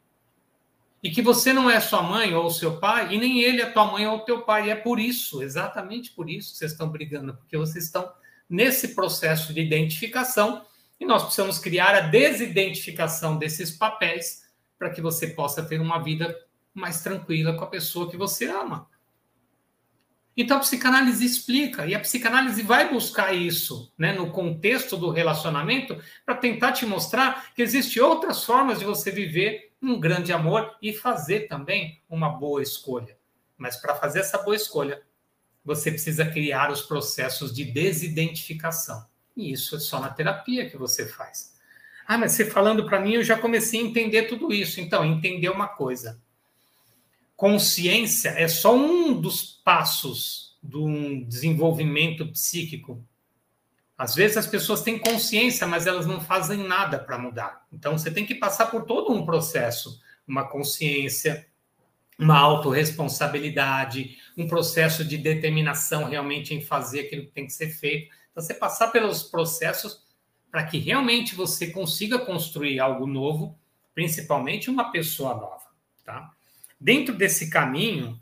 E 1.02 1.10
que 1.10 1.22
você 1.22 1.52
não 1.52 1.70
é 1.70 1.82
sua 1.82 2.02
mãe 2.02 2.34
ou 2.34 2.50
seu 2.50 2.80
pai, 2.80 3.14
e 3.14 3.18
nem 3.18 3.42
ele 3.42 3.62
é 3.62 3.66
tua 3.66 3.86
mãe 3.86 4.08
ou 4.08 4.20
teu 4.20 4.42
pai. 4.44 4.68
E 4.68 4.72
é 4.72 4.76
por 4.76 5.00
isso, 5.00 5.44
exatamente 5.44 6.12
por 6.12 6.30
isso 6.30 6.52
que 6.52 6.58
vocês 6.60 6.72
estão 6.72 6.90
brigando, 6.90 7.34
porque 7.36 7.58
vocês 7.58 7.86
estão 7.86 8.10
nesse 8.50 8.96
processo 8.96 9.54
de 9.54 9.62
identificação 9.62 10.66
e 11.04 11.06
nós 11.06 11.24
precisamos 11.24 11.60
criar 11.60 11.94
a 11.94 12.00
desidentificação 12.00 13.38
desses 13.38 13.72
papéis 13.72 14.44
para 14.80 14.90
que 14.90 15.02
você 15.02 15.28
possa 15.28 15.62
ter 15.62 15.82
uma 15.82 16.02
vida 16.02 16.34
mais 16.74 17.02
tranquila 17.02 17.54
com 17.54 17.64
a 17.66 17.68
pessoa 17.68 18.10
que 18.10 18.16
você 18.16 18.46
ama. 18.46 18.90
Então 20.36 20.58
a 20.58 20.60
psicanálise 20.62 21.26
explica, 21.26 21.86
e 21.86 21.94
a 21.94 22.00
psicanálise 22.00 22.64
vai 22.64 22.90
buscar 22.90 23.34
isso 23.34 23.94
né, 23.98 24.14
no 24.14 24.32
contexto 24.32 24.96
do 24.96 25.10
relacionamento 25.10 26.02
para 26.26 26.36
tentar 26.36 26.72
te 26.72 26.86
mostrar 26.86 27.54
que 27.54 27.62
existem 27.62 28.02
outras 28.02 28.44
formas 28.46 28.80
de 28.80 28.86
você 28.86 29.12
viver 29.12 29.74
um 29.82 30.00
grande 30.00 30.32
amor 30.32 30.74
e 30.82 30.94
fazer 30.94 31.50
também 31.50 32.02
uma 32.10 32.30
boa 32.30 32.64
escolha. 32.64 33.18
Mas 33.58 33.76
para 33.76 33.94
fazer 33.96 34.20
essa 34.20 34.38
boa 34.38 34.56
escolha, 34.56 35.04
você 35.66 35.92
precisa 35.92 36.26
criar 36.26 36.72
os 36.72 36.82
processos 36.82 37.54
de 37.54 37.66
desidentificação. 37.66 39.06
E 39.36 39.52
isso 39.52 39.76
é 39.76 39.80
só 39.80 40.00
na 40.00 40.10
terapia 40.10 40.70
que 40.70 40.78
você 40.78 41.06
faz. 41.06 41.54
Ah, 42.06 42.18
mas 42.18 42.34
você 42.34 42.46
falando 42.46 42.86
para 42.86 43.00
mim, 43.00 43.14
eu 43.14 43.24
já 43.24 43.38
comecei 43.38 43.80
a 43.80 43.84
entender 43.84 44.24
tudo 44.24 44.54
isso. 44.54 44.82
Então, 44.82 45.06
entender 45.06 45.50
uma 45.50 45.68
coisa 45.68 46.22
consciência 47.44 48.30
é 48.30 48.48
só 48.48 48.74
um 48.74 49.20
dos 49.20 49.60
passos 49.66 50.58
do 50.64 51.26
desenvolvimento 51.26 52.26
psíquico. 52.28 53.06
Às 53.98 54.16
vezes 54.16 54.38
as 54.38 54.48
pessoas 54.48 54.82
têm 54.82 54.98
consciência, 54.98 55.68
mas 55.68 55.86
elas 55.86 56.06
não 56.06 56.22
fazem 56.22 56.60
nada 56.60 56.98
para 56.98 57.18
mudar. 57.18 57.66
Então 57.72 57.98
você 57.98 58.10
tem 58.10 58.26
que 58.26 58.36
passar 58.36 58.68
por 58.68 58.86
todo 58.86 59.12
um 59.12 59.26
processo, 59.26 60.02
uma 60.26 60.48
consciência, 60.48 61.46
uma 62.18 62.38
autorresponsabilidade, 62.38 64.18
um 64.38 64.48
processo 64.48 65.04
de 65.04 65.18
determinação 65.18 66.06
realmente 66.06 66.54
em 66.54 66.62
fazer 66.62 67.02
aquilo 67.02 67.26
que 67.26 67.32
tem 67.32 67.46
que 67.46 67.54
ser 67.54 67.70
feito. 67.70 68.10
Então 68.34 68.44
você 68.44 68.54
passar 68.54 68.88
pelos 68.88 69.22
processos 69.24 70.04
para 70.52 70.66
que 70.66 70.80
realmente 70.80 71.36
você 71.36 71.68
consiga 71.68 72.20
construir 72.20 72.80
algo 72.80 73.08
novo, 73.08 73.58
principalmente 73.94 74.70
uma 74.70 74.92
pessoa 74.92 75.36
nova, 75.36 75.68
tá? 76.04 76.32
Dentro 76.80 77.16
desse 77.16 77.50
caminho, 77.50 78.20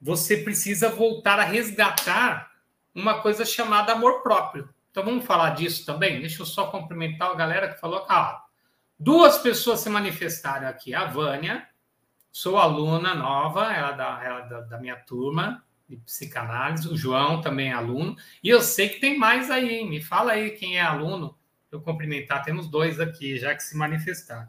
você 0.00 0.36
precisa 0.36 0.90
voltar 0.90 1.38
a 1.38 1.44
resgatar 1.44 2.50
uma 2.94 3.20
coisa 3.22 3.44
chamada 3.44 3.92
amor 3.92 4.22
próprio. 4.22 4.68
Então 4.90 5.04
vamos 5.04 5.24
falar 5.24 5.50
disso 5.50 5.86
também? 5.86 6.20
Deixa 6.20 6.42
eu 6.42 6.46
só 6.46 6.66
cumprimentar 6.66 7.30
a 7.30 7.34
galera 7.34 7.72
que 7.72 7.80
falou 7.80 8.04
ah, 8.08 8.44
duas 8.98 9.38
pessoas 9.38 9.80
se 9.80 9.88
manifestaram 9.88 10.68
aqui. 10.68 10.94
A 10.94 11.06
Vânia, 11.06 11.66
sou 12.30 12.58
aluna 12.58 13.14
nova, 13.14 13.72
ela, 13.72 13.90
é 13.90 13.96
da, 13.96 14.24
ela 14.24 14.40
é 14.40 14.48
da, 14.48 14.60
da, 14.62 14.78
minha 14.78 14.96
turma 14.96 15.64
de 15.96 16.04
psicanálise. 16.04 16.88
O 16.88 16.96
João 16.96 17.40
também 17.40 17.70
é 17.70 17.72
aluno. 17.72 18.16
E 18.42 18.48
eu 18.48 18.60
sei 18.60 18.88
que 18.88 19.00
tem 19.00 19.18
mais 19.18 19.50
aí, 19.50 19.78
hein? 19.78 19.88
Me 19.88 20.02
fala 20.02 20.32
aí 20.32 20.50
quem 20.50 20.78
é 20.78 20.80
aluno. 20.80 21.36
Eu 21.70 21.80
cumprimentar, 21.80 22.44
temos 22.44 22.68
dois 22.68 23.00
aqui 23.00 23.38
já 23.38 23.54
que 23.54 23.62
se 23.62 23.76
manifestaram. 23.76 24.48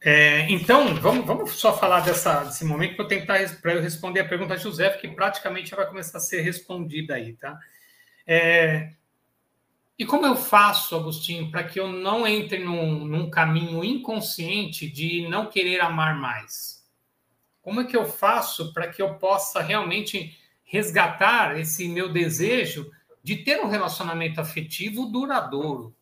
É, 0.00 0.50
então, 0.50 0.94
vamos, 0.96 1.24
vamos 1.24 1.52
só 1.52 1.76
falar 1.76 2.00
dessa, 2.00 2.44
desse 2.44 2.64
momento 2.64 2.94
para 2.94 3.04
eu 3.04 3.08
tentar 3.08 3.60
para 3.62 3.72
eu 3.72 3.80
responder 3.80 4.20
a 4.20 4.28
pergunta 4.28 4.56
de 4.56 4.62
José, 4.62 4.90
que 4.90 5.08
praticamente 5.08 5.70
já 5.70 5.76
vai 5.76 5.86
começar 5.86 6.18
a 6.18 6.20
ser 6.20 6.42
respondida 6.42 7.14
aí, 7.14 7.32
tá? 7.34 7.58
É, 8.26 8.92
e 9.98 10.04
como 10.04 10.26
eu 10.26 10.36
faço, 10.36 10.94
Agostinho, 10.94 11.50
para 11.50 11.64
que 11.64 11.80
eu 11.80 11.88
não 11.88 12.26
entre 12.26 12.58
num, 12.58 13.04
num 13.04 13.30
caminho 13.30 13.82
inconsciente 13.82 14.90
de 14.90 15.26
não 15.28 15.46
querer 15.46 15.80
amar 15.80 16.18
mais? 16.18 16.83
Como 17.64 17.80
é 17.80 17.84
que 17.84 17.96
eu 17.96 18.04
faço 18.04 18.74
para 18.74 18.88
que 18.88 19.00
eu 19.00 19.14
possa 19.14 19.62
realmente 19.62 20.38
resgatar 20.64 21.58
esse 21.58 21.88
meu 21.88 22.12
desejo 22.12 22.92
de 23.22 23.36
ter 23.36 23.58
um 23.58 23.68
relacionamento 23.68 24.38
afetivo 24.38 25.06
duradouro? 25.06 25.96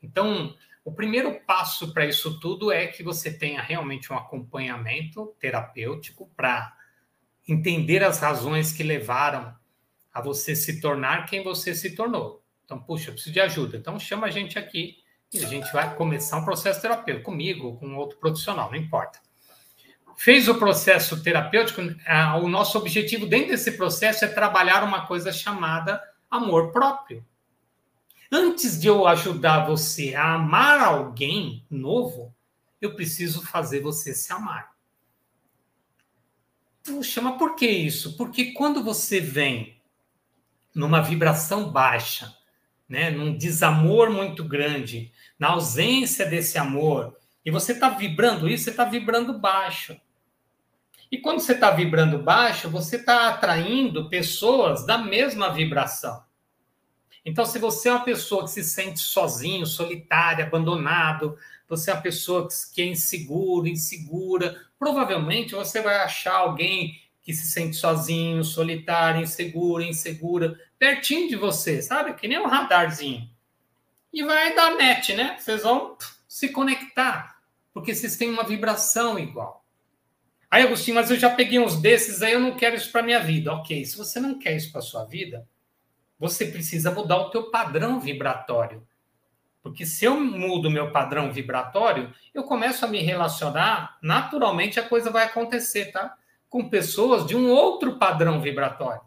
Então, 0.00 0.54
o 0.84 0.92
primeiro 0.92 1.40
passo 1.40 1.92
para 1.92 2.06
isso 2.06 2.38
tudo 2.38 2.70
é 2.70 2.86
que 2.86 3.02
você 3.02 3.36
tenha 3.36 3.60
realmente 3.60 4.12
um 4.12 4.16
acompanhamento 4.16 5.34
terapêutico 5.40 6.30
para 6.36 6.72
entender 7.48 8.04
as 8.04 8.20
razões 8.20 8.70
que 8.70 8.84
levaram 8.84 9.52
a 10.14 10.20
você 10.20 10.54
se 10.54 10.80
tornar 10.80 11.26
quem 11.26 11.42
você 11.42 11.74
se 11.74 11.96
tornou. 11.96 12.44
Então, 12.64 12.80
puxa, 12.80 13.10
eu 13.10 13.14
preciso 13.14 13.32
de 13.32 13.40
ajuda. 13.40 13.76
Então, 13.76 13.98
chama 13.98 14.28
a 14.28 14.30
gente 14.30 14.56
aqui 14.56 14.98
e 15.32 15.44
a 15.44 15.48
gente 15.48 15.72
vai 15.72 15.96
começar 15.96 16.36
um 16.36 16.44
processo 16.44 16.80
terapêutico 16.80 17.28
comigo 17.28 17.66
ou 17.66 17.76
com 17.76 17.96
outro 17.96 18.18
profissional, 18.18 18.70
não 18.70 18.78
importa. 18.78 19.25
Fez 20.16 20.48
o 20.48 20.54
processo 20.54 21.22
terapêutico, 21.22 21.82
o 22.42 22.48
nosso 22.48 22.78
objetivo 22.78 23.26
dentro 23.26 23.48
desse 23.48 23.72
processo 23.72 24.24
é 24.24 24.28
trabalhar 24.28 24.82
uma 24.82 25.06
coisa 25.06 25.30
chamada 25.30 26.02
amor 26.30 26.72
próprio. 26.72 27.24
Antes 28.32 28.80
de 28.80 28.88
eu 28.88 29.06
ajudar 29.06 29.66
você 29.66 30.14
a 30.14 30.34
amar 30.34 30.80
alguém 30.80 31.64
novo, 31.70 32.34
eu 32.80 32.94
preciso 32.94 33.44
fazer 33.46 33.80
você 33.80 34.14
se 34.14 34.32
amar. 34.32 34.74
Puxa, 36.82 37.20
mas 37.20 37.38
por 37.38 37.54
que 37.54 37.66
isso? 37.66 38.16
Porque 38.16 38.52
quando 38.52 38.82
você 38.82 39.20
vem 39.20 39.80
numa 40.74 41.00
vibração 41.00 41.70
baixa, 41.70 42.36
né, 42.88 43.10
num 43.10 43.36
desamor 43.36 44.10
muito 44.10 44.44
grande, 44.44 45.12
na 45.38 45.48
ausência 45.48 46.26
desse 46.26 46.58
amor, 46.58 47.16
e 47.44 47.50
você 47.50 47.72
está 47.72 47.90
vibrando 47.90 48.48
isso, 48.48 48.64
você 48.64 48.70
está 48.70 48.84
vibrando 48.84 49.38
baixo. 49.38 50.00
E 51.10 51.18
quando 51.18 51.40
você 51.40 51.52
está 51.52 51.70
vibrando 51.70 52.18
baixo, 52.18 52.68
você 52.68 52.96
está 52.96 53.28
atraindo 53.28 54.08
pessoas 54.08 54.84
da 54.84 54.98
mesma 54.98 55.52
vibração. 55.52 56.24
Então, 57.24 57.44
se 57.44 57.58
você 57.58 57.88
é 57.88 57.92
uma 57.92 58.04
pessoa 58.04 58.44
que 58.44 58.50
se 58.50 58.62
sente 58.62 59.00
sozinho, 59.00 59.66
solitário, 59.66 60.44
abandonado, 60.44 61.36
você 61.68 61.90
é 61.90 61.94
uma 61.94 62.02
pessoa 62.02 62.48
que 62.72 62.80
é 62.80 62.86
inseguro, 62.86 63.66
insegura, 63.66 64.64
provavelmente 64.78 65.54
você 65.54 65.82
vai 65.82 65.96
achar 65.96 66.36
alguém 66.36 67.00
que 67.22 67.34
se 67.34 67.46
sente 67.50 67.74
sozinho, 67.74 68.44
solitário, 68.44 69.22
inseguro, 69.22 69.82
insegura, 69.82 70.60
pertinho 70.78 71.28
de 71.28 71.34
você, 71.34 71.82
sabe? 71.82 72.14
Que 72.14 72.28
nem 72.28 72.38
um 72.38 72.46
radarzinho. 72.46 73.28
E 74.12 74.22
vai 74.22 74.54
dar 74.54 74.76
match, 74.76 75.10
né? 75.10 75.36
Vocês 75.36 75.64
vão 75.64 75.98
se 76.28 76.50
conectar, 76.50 77.40
porque 77.74 77.92
vocês 77.92 78.16
têm 78.16 78.30
uma 78.30 78.44
vibração 78.44 79.18
igual. 79.18 79.65
Aí, 80.56 80.62
Agostinho, 80.62 80.94
mas 80.94 81.10
eu 81.10 81.18
já 81.18 81.28
peguei 81.28 81.58
uns 81.58 81.78
desses, 81.78 82.22
aí 82.22 82.32
eu 82.32 82.40
não 82.40 82.56
quero 82.56 82.74
isso 82.74 82.90
para 82.90 83.02
minha 83.02 83.20
vida. 83.20 83.52
Ok, 83.52 83.84
se 83.84 83.94
você 83.94 84.18
não 84.18 84.38
quer 84.38 84.56
isso 84.56 84.72
para 84.72 84.80
sua 84.80 85.04
vida, 85.04 85.46
você 86.18 86.46
precisa 86.46 86.90
mudar 86.90 87.18
o 87.18 87.28
teu 87.28 87.50
padrão 87.50 88.00
vibratório. 88.00 88.82
Porque 89.62 89.84
se 89.84 90.06
eu 90.06 90.18
mudo 90.18 90.68
o 90.68 90.70
meu 90.70 90.90
padrão 90.92 91.30
vibratório, 91.30 92.10
eu 92.32 92.42
começo 92.42 92.86
a 92.86 92.88
me 92.88 93.02
relacionar, 93.02 93.98
naturalmente 94.00 94.80
a 94.80 94.88
coisa 94.88 95.10
vai 95.10 95.24
acontecer, 95.24 95.92
tá? 95.92 96.16
Com 96.48 96.70
pessoas 96.70 97.26
de 97.26 97.36
um 97.36 97.50
outro 97.50 97.98
padrão 97.98 98.40
vibratório. 98.40 99.02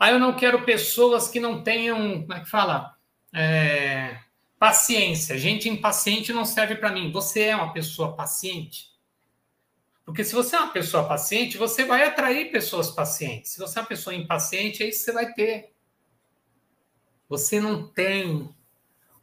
Aí 0.00 0.12
eu 0.12 0.18
não 0.18 0.34
quero 0.34 0.64
pessoas 0.64 1.28
que 1.28 1.38
não 1.38 1.62
tenham, 1.62 2.22
como 2.22 2.34
é 2.34 2.40
que 2.40 2.50
fala? 2.50 2.96
É, 3.32 4.18
paciência. 4.58 5.38
Gente 5.38 5.68
impaciente 5.68 6.32
não 6.32 6.44
serve 6.44 6.74
para 6.74 6.90
mim. 6.90 7.12
Você 7.12 7.42
é 7.42 7.54
uma 7.54 7.72
pessoa 7.72 8.16
paciente? 8.16 8.90
Porque 10.04 10.24
se 10.24 10.34
você 10.34 10.56
é 10.56 10.60
uma 10.60 10.72
pessoa 10.72 11.06
paciente, 11.06 11.56
você 11.56 11.84
vai 11.84 12.04
atrair 12.04 12.50
pessoas 12.50 12.90
pacientes. 12.90 13.52
Se 13.52 13.58
você 13.58 13.78
é 13.78 13.82
uma 13.82 13.88
pessoa 13.88 14.14
impaciente, 14.14 14.82
é 14.82 14.88
isso 14.88 14.98
que 14.98 15.04
você 15.04 15.12
vai 15.12 15.32
ter. 15.32 15.72
Você 17.28 17.60
não 17.60 17.86
tem 17.86 18.54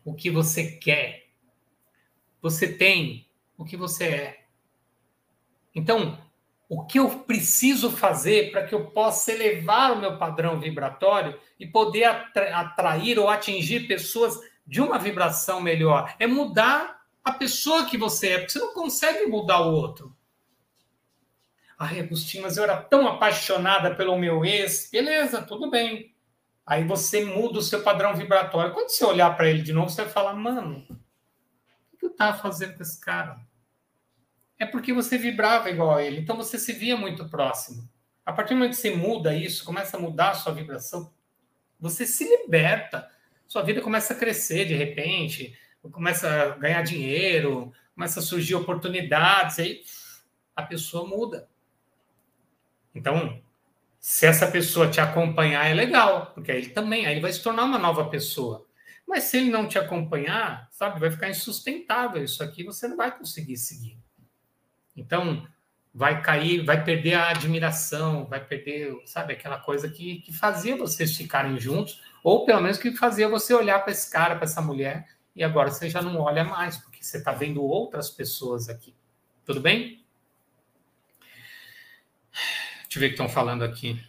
o 0.05 0.13
que 0.13 0.31
você 0.31 0.71
quer. 0.71 1.27
Você 2.41 2.71
tem 2.71 3.27
o 3.57 3.65
que 3.65 3.75
você 3.75 4.05
é. 4.05 4.45
Então, 5.75 6.17
o 6.69 6.85
que 6.85 6.97
eu 6.97 7.09
preciso 7.21 7.91
fazer 7.91 8.51
para 8.51 8.65
que 8.65 8.73
eu 8.73 8.91
possa 8.91 9.31
elevar 9.31 9.91
o 9.91 9.99
meu 9.99 10.17
padrão 10.17 10.59
vibratório 10.59 11.39
e 11.59 11.67
poder 11.67 12.05
atrair 12.05 13.19
ou 13.19 13.27
atingir 13.27 13.87
pessoas 13.87 14.39
de 14.65 14.79
uma 14.79 14.97
vibração 14.97 15.59
melhor? 15.59 16.15
É 16.17 16.25
mudar 16.25 17.01
a 17.23 17.31
pessoa 17.33 17.85
que 17.85 17.97
você 17.97 18.29
é, 18.29 18.37
porque 18.37 18.53
você 18.53 18.59
não 18.59 18.73
consegue 18.73 19.25
mudar 19.25 19.61
o 19.61 19.73
outro. 19.73 20.15
Ai, 21.81 22.01
Agostinho, 22.01 22.43
mas 22.43 22.57
eu 22.57 22.65
era 22.65 22.75
tão 22.75 23.07
apaixonada 23.07 23.95
pelo 23.95 24.19
meu 24.19 24.43
ex. 24.43 24.89
Beleza, 24.91 25.41
tudo 25.41 25.71
bem. 25.71 26.13
Aí 26.65 26.83
você 26.83 27.23
muda 27.23 27.59
o 27.59 27.61
seu 27.61 27.81
padrão 27.81 28.13
vibratório. 28.13 28.73
Quando 28.73 28.89
você 28.89 29.05
olhar 29.05 29.35
para 29.37 29.49
ele 29.49 29.61
de 29.61 29.71
novo, 29.71 29.89
você 29.89 30.03
vai 30.03 30.11
falar: 30.11 30.33
mano, 30.33 30.85
o 31.93 31.97
que 31.97 32.05
eu 32.05 32.11
estava 32.11 32.37
fazendo 32.37 32.75
com 32.75 32.83
esse 32.83 32.99
cara? 32.99 33.39
É 34.59 34.65
porque 34.65 34.91
você 34.91 35.17
vibrava 35.17 35.69
igual 35.69 35.95
a 35.95 36.03
ele. 36.03 36.19
Então 36.19 36.35
você 36.35 36.59
se 36.59 36.73
via 36.73 36.97
muito 36.97 37.29
próximo. 37.29 37.89
A 38.25 38.33
partir 38.33 38.53
do 38.53 38.57
momento 38.57 38.75
que 38.75 38.81
você 38.81 38.93
muda 38.93 39.33
isso, 39.33 39.63
começa 39.63 39.95
a 39.95 39.99
mudar 40.01 40.31
a 40.31 40.35
sua 40.35 40.53
vibração, 40.53 41.13
você 41.79 42.05
se 42.05 42.25
liberta. 42.25 43.09
Sua 43.47 43.63
vida 43.63 43.81
começa 43.81 44.13
a 44.13 44.17
crescer 44.17 44.65
de 44.65 44.75
repente, 44.75 45.57
começa 45.93 46.29
a 46.29 46.49
ganhar 46.57 46.81
dinheiro, 46.81 47.71
começa 47.95 48.19
a 48.19 48.23
surgir 48.23 48.55
oportunidades, 48.55 49.57
aí 49.59 49.81
a 50.53 50.61
pessoa 50.61 51.07
muda. 51.07 51.47
Então, 52.93 53.41
se 53.99 54.25
essa 54.25 54.47
pessoa 54.47 54.89
te 54.89 55.01
acompanhar, 55.01 55.65
é 55.65 55.73
legal, 55.73 56.31
porque 56.33 56.51
aí 56.51 56.57
ele 56.59 56.69
também, 56.69 57.05
aí 57.05 57.13
ele 57.13 57.21
vai 57.21 57.31
se 57.31 57.43
tornar 57.43 57.63
uma 57.63 57.77
nova 57.77 58.09
pessoa. 58.09 58.65
Mas 59.07 59.23
se 59.23 59.37
ele 59.37 59.49
não 59.49 59.67
te 59.67 59.77
acompanhar, 59.77 60.67
sabe, 60.71 60.99
vai 60.99 61.11
ficar 61.11 61.29
insustentável 61.29 62.23
isso 62.23 62.43
aqui, 62.43 62.63
você 62.63 62.87
não 62.87 62.95
vai 62.95 63.15
conseguir 63.17 63.57
seguir. 63.57 63.97
Então, 64.95 65.47
vai 65.93 66.21
cair, 66.21 66.63
vai 66.63 66.83
perder 66.83 67.15
a 67.15 67.29
admiração, 67.29 68.25
vai 68.25 68.43
perder, 68.43 68.95
sabe, 69.05 69.33
aquela 69.33 69.57
coisa 69.57 69.89
que, 69.89 70.21
que 70.21 70.31
fazia 70.31 70.77
vocês 70.77 71.15
ficarem 71.15 71.59
juntos, 71.59 72.01
ou 72.23 72.45
pelo 72.45 72.61
menos 72.61 72.77
que 72.77 72.95
fazia 72.95 73.27
você 73.27 73.53
olhar 73.53 73.79
para 73.79 73.91
esse 73.91 74.09
cara, 74.11 74.35
para 74.35 74.45
essa 74.45 74.61
mulher, 74.61 75.07
e 75.35 75.43
agora 75.43 75.71
você 75.71 75.89
já 75.89 76.01
não 76.01 76.19
olha 76.19 76.43
mais, 76.43 76.77
porque 76.77 77.03
você 77.03 77.17
está 77.17 77.31
vendo 77.31 77.63
outras 77.63 78.09
pessoas 78.09 78.69
aqui. 78.69 78.93
Tudo 79.45 79.59
bem? 79.59 80.05
Deixa 82.89 82.97
eu 82.97 82.99
ver 83.01 83.05
o 83.05 83.09
que 83.09 83.13
estão 83.13 83.29
falando 83.29 83.63
aqui. 83.63 84.03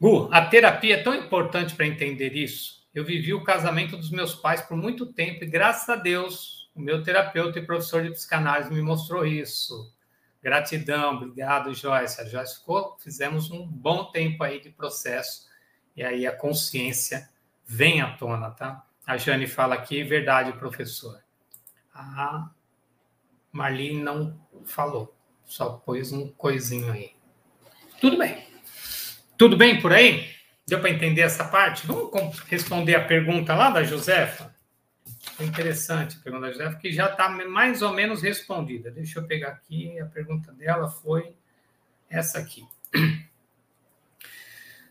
Gu, 0.00 0.28
a 0.30 0.46
terapia 0.46 0.94
é 0.94 1.02
tão 1.02 1.12
importante 1.12 1.74
para 1.74 1.86
entender 1.86 2.32
isso. 2.36 2.88
Eu 2.94 3.04
vivi 3.04 3.34
o 3.34 3.42
casamento 3.42 3.96
dos 3.96 4.12
meus 4.12 4.32
pais 4.32 4.60
por 4.60 4.76
muito 4.76 5.12
tempo 5.12 5.42
e, 5.42 5.46
graças 5.48 5.88
a 5.88 5.96
Deus, 5.96 6.70
o 6.72 6.80
meu 6.80 7.02
terapeuta 7.02 7.58
e 7.58 7.66
professor 7.66 8.04
de 8.04 8.10
psicanálise 8.10 8.72
me 8.72 8.80
mostrou 8.80 9.26
isso. 9.26 9.92
Gratidão, 10.40 11.16
obrigado, 11.16 11.74
Joyce. 11.74 12.20
A 12.20 12.24
Joyce 12.24 12.60
ficou, 12.60 12.96
fizemos 13.00 13.50
um 13.50 13.66
bom 13.66 14.04
tempo 14.04 14.44
aí 14.44 14.60
de 14.60 14.70
processo 14.70 15.48
e 15.96 16.04
aí 16.04 16.26
a 16.28 16.32
consciência 16.32 17.28
vem 17.66 18.00
à 18.00 18.16
tona, 18.16 18.52
tá? 18.52 18.86
A 19.04 19.16
Jane 19.16 19.48
fala 19.48 19.74
aqui, 19.74 20.04
verdade, 20.04 20.52
professor. 20.52 21.20
A 21.92 22.48
Marlene 23.50 24.00
não 24.00 24.40
falou, 24.64 25.12
só 25.44 25.70
pôs 25.70 26.12
um 26.12 26.28
coisinho 26.32 26.92
aí. 26.92 27.19
Tudo 28.00 28.16
bem. 28.16 28.38
Tudo 29.36 29.56
bem 29.56 29.80
por 29.80 29.92
aí? 29.92 30.30
Deu 30.66 30.80
para 30.80 30.90
entender 30.90 31.20
essa 31.20 31.44
parte? 31.44 31.86
Vamos 31.86 32.38
responder 32.40 32.94
a 32.94 33.04
pergunta 33.04 33.54
lá 33.54 33.70
da 33.70 33.82
Josefa? 33.82 34.54
Foi 35.36 35.44
interessante 35.44 36.16
a 36.16 36.22
pergunta 36.22 36.46
da 36.46 36.52
Josefa, 36.52 36.78
que 36.78 36.92
já 36.92 37.10
está 37.10 37.28
mais 37.28 37.82
ou 37.82 37.92
menos 37.92 38.22
respondida. 38.22 38.90
Deixa 38.90 39.18
eu 39.18 39.26
pegar 39.26 39.48
aqui. 39.48 39.98
A 40.00 40.06
pergunta 40.06 40.50
dela 40.52 40.88
foi 40.88 41.34
essa 42.08 42.38
aqui. 42.38 42.64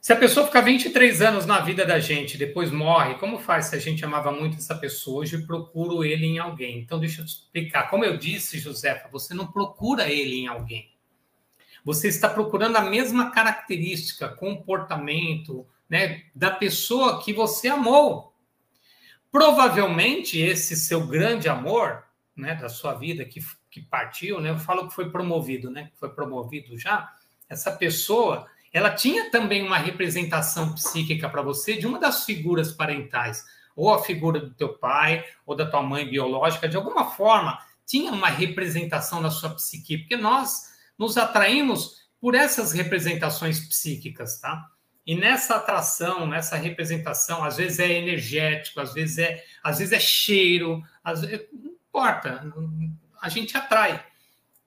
Se 0.01 0.13
a 0.13 0.15
pessoa 0.15 0.45
ficar 0.45 0.61
23 0.61 1.21
anos 1.21 1.45
na 1.45 1.59
vida 1.59 1.85
da 1.85 1.99
gente, 1.99 2.37
depois 2.37 2.71
morre, 2.71 3.15
como 3.15 3.37
faz 3.37 3.65
se 3.65 3.75
a 3.75 3.79
gente 3.79 4.03
amava 4.03 4.31
muito 4.31 4.57
essa 4.57 4.73
pessoa? 4.73 5.21
Hoje 5.21 5.45
procuro 5.45 6.03
ele 6.03 6.25
em 6.25 6.39
alguém. 6.39 6.79
Então, 6.79 6.99
deixa 6.99 7.21
eu 7.21 7.25
te 7.25 7.33
explicar. 7.33 7.89
Como 7.89 8.05
eu 8.05 8.17
disse, 8.17 8.57
Josefa, 8.57 9.09
você 9.09 9.33
não 9.33 9.51
procura 9.51 10.09
ele 10.09 10.37
em 10.37 10.47
alguém. 10.47 10.88
Você 11.83 12.07
está 12.07 12.29
procurando 12.29 12.77
a 12.77 12.81
mesma 12.81 13.31
característica, 13.31 14.29
comportamento, 14.29 15.65
né, 15.89 16.23
da 16.35 16.51
pessoa 16.51 17.21
que 17.21 17.33
você 17.33 17.67
amou. 17.67 18.33
Provavelmente 19.31 20.39
esse 20.39 20.75
seu 20.75 21.05
grande 21.05 21.47
amor, 21.47 22.03
né, 22.35 22.55
da 22.55 22.69
sua 22.69 22.93
vida 22.93 23.25
que, 23.25 23.39
que 23.69 23.81
partiu, 23.81 24.39
né, 24.39 24.51
eu 24.51 24.59
falo 24.59 24.87
que 24.87 24.93
foi 24.93 25.09
promovido, 25.09 25.69
né, 25.69 25.91
foi 25.99 26.09
promovido 26.09 26.77
já. 26.77 27.11
Essa 27.49 27.71
pessoa, 27.71 28.47
ela 28.71 28.91
tinha 28.91 29.31
também 29.31 29.65
uma 29.65 29.77
representação 29.77 30.73
psíquica 30.73 31.27
para 31.27 31.41
você 31.41 31.77
de 31.77 31.87
uma 31.87 31.99
das 31.99 32.25
figuras 32.25 32.71
parentais, 32.71 33.45
ou 33.75 33.93
a 33.93 34.03
figura 34.03 34.39
do 34.39 34.53
teu 34.53 34.73
pai, 34.77 35.23
ou 35.45 35.55
da 35.55 35.65
tua 35.65 35.81
mãe 35.81 36.07
biológica, 36.07 36.67
de 36.67 36.75
alguma 36.75 37.11
forma 37.11 37.59
tinha 37.89 38.11
uma 38.11 38.27
representação 38.27 39.19
na 39.19 39.31
sua 39.31 39.49
psique, 39.49 39.97
porque 39.97 40.15
nós 40.15 40.68
nos 40.99 41.17
atraímos 41.17 42.09
por 42.19 42.35
essas 42.35 42.73
representações 42.73 43.59
psíquicas, 43.61 44.39
tá? 44.41 44.69
E 45.07 45.15
nessa 45.15 45.55
atração, 45.55 46.27
nessa 46.27 46.57
representação, 46.57 47.43
às 47.43 47.57
vezes 47.57 47.79
é 47.79 47.89
energético, 47.89 48.81
às 48.81 48.93
vezes 48.93 49.17
é, 49.17 49.43
às 49.63 49.79
vezes 49.79 49.93
é 49.93 49.99
cheiro, 49.99 50.83
às 51.03 51.21
vezes, 51.21 51.47
não 51.51 51.71
importa, 51.71 52.53
a 53.19 53.29
gente 53.29 53.57
atrai. 53.57 54.05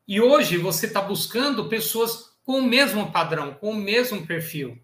E 0.08 0.20
hoje 0.20 0.56
você 0.56 0.86
está 0.86 1.00
buscando 1.00 1.68
pessoas 1.68 2.32
com 2.42 2.58
o 2.58 2.66
mesmo 2.66 3.12
padrão, 3.12 3.54
com 3.54 3.70
o 3.70 3.76
mesmo 3.76 4.26
perfil. 4.26 4.82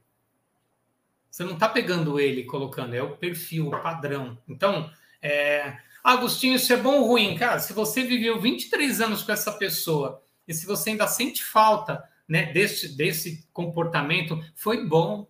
Você 1.29 1.43
não 1.43 1.55
está 1.55 1.69
pegando 1.69 2.21
ele 2.21 2.43
e 2.43 2.47
colocando, 2.47 2.95
é 2.95 3.03
o 3.03 3.17
perfil, 3.17 3.69
o 3.69 3.83
padrão. 3.83 4.39
Então, 4.47 4.91
é, 5.21 5.77
Agostinho, 6.05 6.55
isso 6.55 6.73
é 6.73 6.77
bom 6.77 7.01
ou 7.01 7.07
ruim? 7.09 7.37
Cara, 7.37 7.59
se 7.59 7.73
você 7.73 8.05
viveu 8.05 8.41
23 8.41 9.01
anos 9.01 9.23
com 9.23 9.33
essa 9.33 9.53
pessoa 9.53 10.23
e 10.49 10.55
se 10.55 10.67
você 10.67 10.91
ainda 10.91 11.07
sente 11.07 11.45
falta 11.45 12.03
né, 12.27 12.53
desse, 12.53 12.97
desse 12.97 13.47
comportamento, 13.53 14.43
foi 14.57 14.87
bom. 14.87 15.29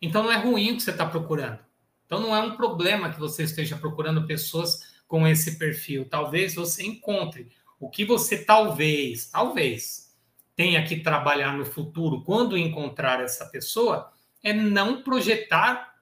Então 0.00 0.22
não 0.22 0.32
é 0.32 0.36
ruim 0.36 0.72
o 0.72 0.76
que 0.76 0.82
você 0.82 0.90
está 0.90 1.06
procurando. 1.06 1.58
Então 2.04 2.20
não 2.20 2.36
é 2.36 2.40
um 2.40 2.54
problema 2.54 3.10
que 3.10 3.18
você 3.18 3.42
esteja 3.42 3.76
procurando 3.76 4.26
pessoas 4.26 4.94
com 5.08 5.26
esse 5.26 5.58
perfil. 5.58 6.06
Talvez 6.08 6.54
você 6.54 6.84
encontre. 6.84 7.50
O 7.80 7.88
que 7.88 8.04
você 8.04 8.44
talvez, 8.44 9.26
talvez, 9.26 10.14
tenha 10.54 10.84
que 10.84 11.00
trabalhar 11.00 11.56
no 11.56 11.64
futuro 11.64 12.22
quando 12.22 12.56
encontrar 12.56 13.20
essa 13.20 13.46
pessoa 13.46 14.12
é 14.42 14.52
não 14.52 15.02
projetar 15.02 15.94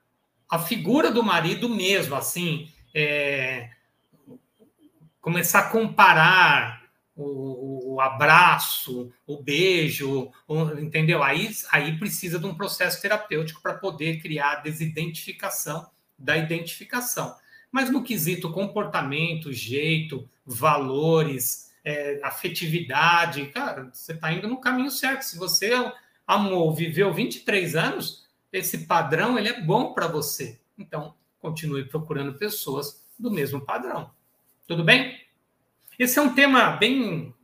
a 0.48 0.58
figura 0.58 1.10
do 1.10 1.22
marido 1.22 1.68
mesmo, 1.68 2.14
assim, 2.14 2.70
é, 2.94 3.70
começar 5.20 5.60
a 5.60 5.70
comparar 5.70 6.83
o, 7.16 7.94
o, 7.94 8.00
abraço, 8.00 9.12
o 9.26 9.42
beijo, 9.42 10.32
o, 10.48 10.78
entendeu? 10.78 11.22
Aí, 11.22 11.50
aí 11.70 11.96
precisa 11.98 12.38
de 12.38 12.46
um 12.46 12.54
processo 12.54 13.00
terapêutico 13.00 13.62
para 13.62 13.74
poder 13.74 14.20
criar 14.20 14.52
a 14.52 14.60
desidentificação 14.60 15.88
da 16.18 16.36
identificação. 16.36 17.34
Mas 17.70 17.90
no 17.90 18.02
quesito 18.02 18.52
comportamento, 18.52 19.52
jeito, 19.52 20.28
valores, 20.44 21.72
é, 21.84 22.20
afetividade, 22.22 23.46
cara, 23.46 23.90
você 23.92 24.12
está 24.12 24.32
indo 24.32 24.48
no 24.48 24.60
caminho 24.60 24.90
certo. 24.90 25.22
Se 25.22 25.36
você 25.36 25.72
amou, 26.26 26.74
viveu 26.74 27.12
23 27.12 27.76
anos, 27.76 28.26
esse 28.52 28.86
padrão 28.86 29.38
ele 29.38 29.48
é 29.48 29.60
bom 29.60 29.92
para 29.92 30.06
você. 30.06 30.58
Então, 30.78 31.14
continue 31.40 31.84
procurando 31.84 32.38
pessoas 32.38 33.04
do 33.18 33.30
mesmo 33.30 33.60
padrão. 33.60 34.10
Tudo 34.66 34.82
bem? 34.82 35.23
Esse 35.98 36.18
é 36.18 36.22
um 36.22 36.34
tema 36.34 36.70
bem 36.70 37.34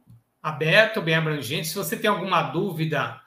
aberto, 0.42 1.00
bem 1.00 1.14
abrangente. 1.14 1.68
Se 1.68 1.74
você 1.74 1.96
tem 1.96 2.10
alguma 2.10 2.42
dúvida, 2.42 3.20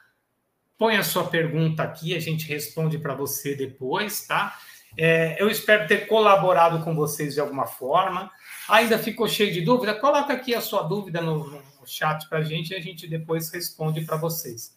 põe 0.77 0.97
a 0.97 1.03
sua 1.03 1.25
pergunta 1.25 1.83
aqui, 1.83 2.15
a 2.15 2.19
gente 2.19 2.47
responde 2.47 2.97
para 2.97 3.15
você 3.15 3.55
depois, 3.55 4.27
tá? 4.27 4.57
É, 4.97 5.41
eu 5.41 5.49
espero 5.49 5.87
ter 5.87 6.07
colaborado 6.07 6.83
com 6.83 6.93
vocês 6.93 7.33
de 7.33 7.39
alguma 7.39 7.65
forma. 7.65 8.29
Ainda 8.69 8.99
ficou 8.99 9.27
cheio 9.27 9.51
de 9.51 9.61
dúvida? 9.61 9.95
Coloca 9.95 10.33
aqui 10.33 10.53
a 10.53 10.61
sua 10.61 10.83
dúvida 10.83 11.21
no, 11.21 11.49
no 11.49 11.87
chat 11.87 12.27
para 12.27 12.39
a 12.39 12.43
gente 12.43 12.71
e 12.71 12.75
a 12.75 12.81
gente 12.81 13.07
depois 13.07 13.49
responde 13.49 14.01
para 14.01 14.17
vocês. 14.17 14.75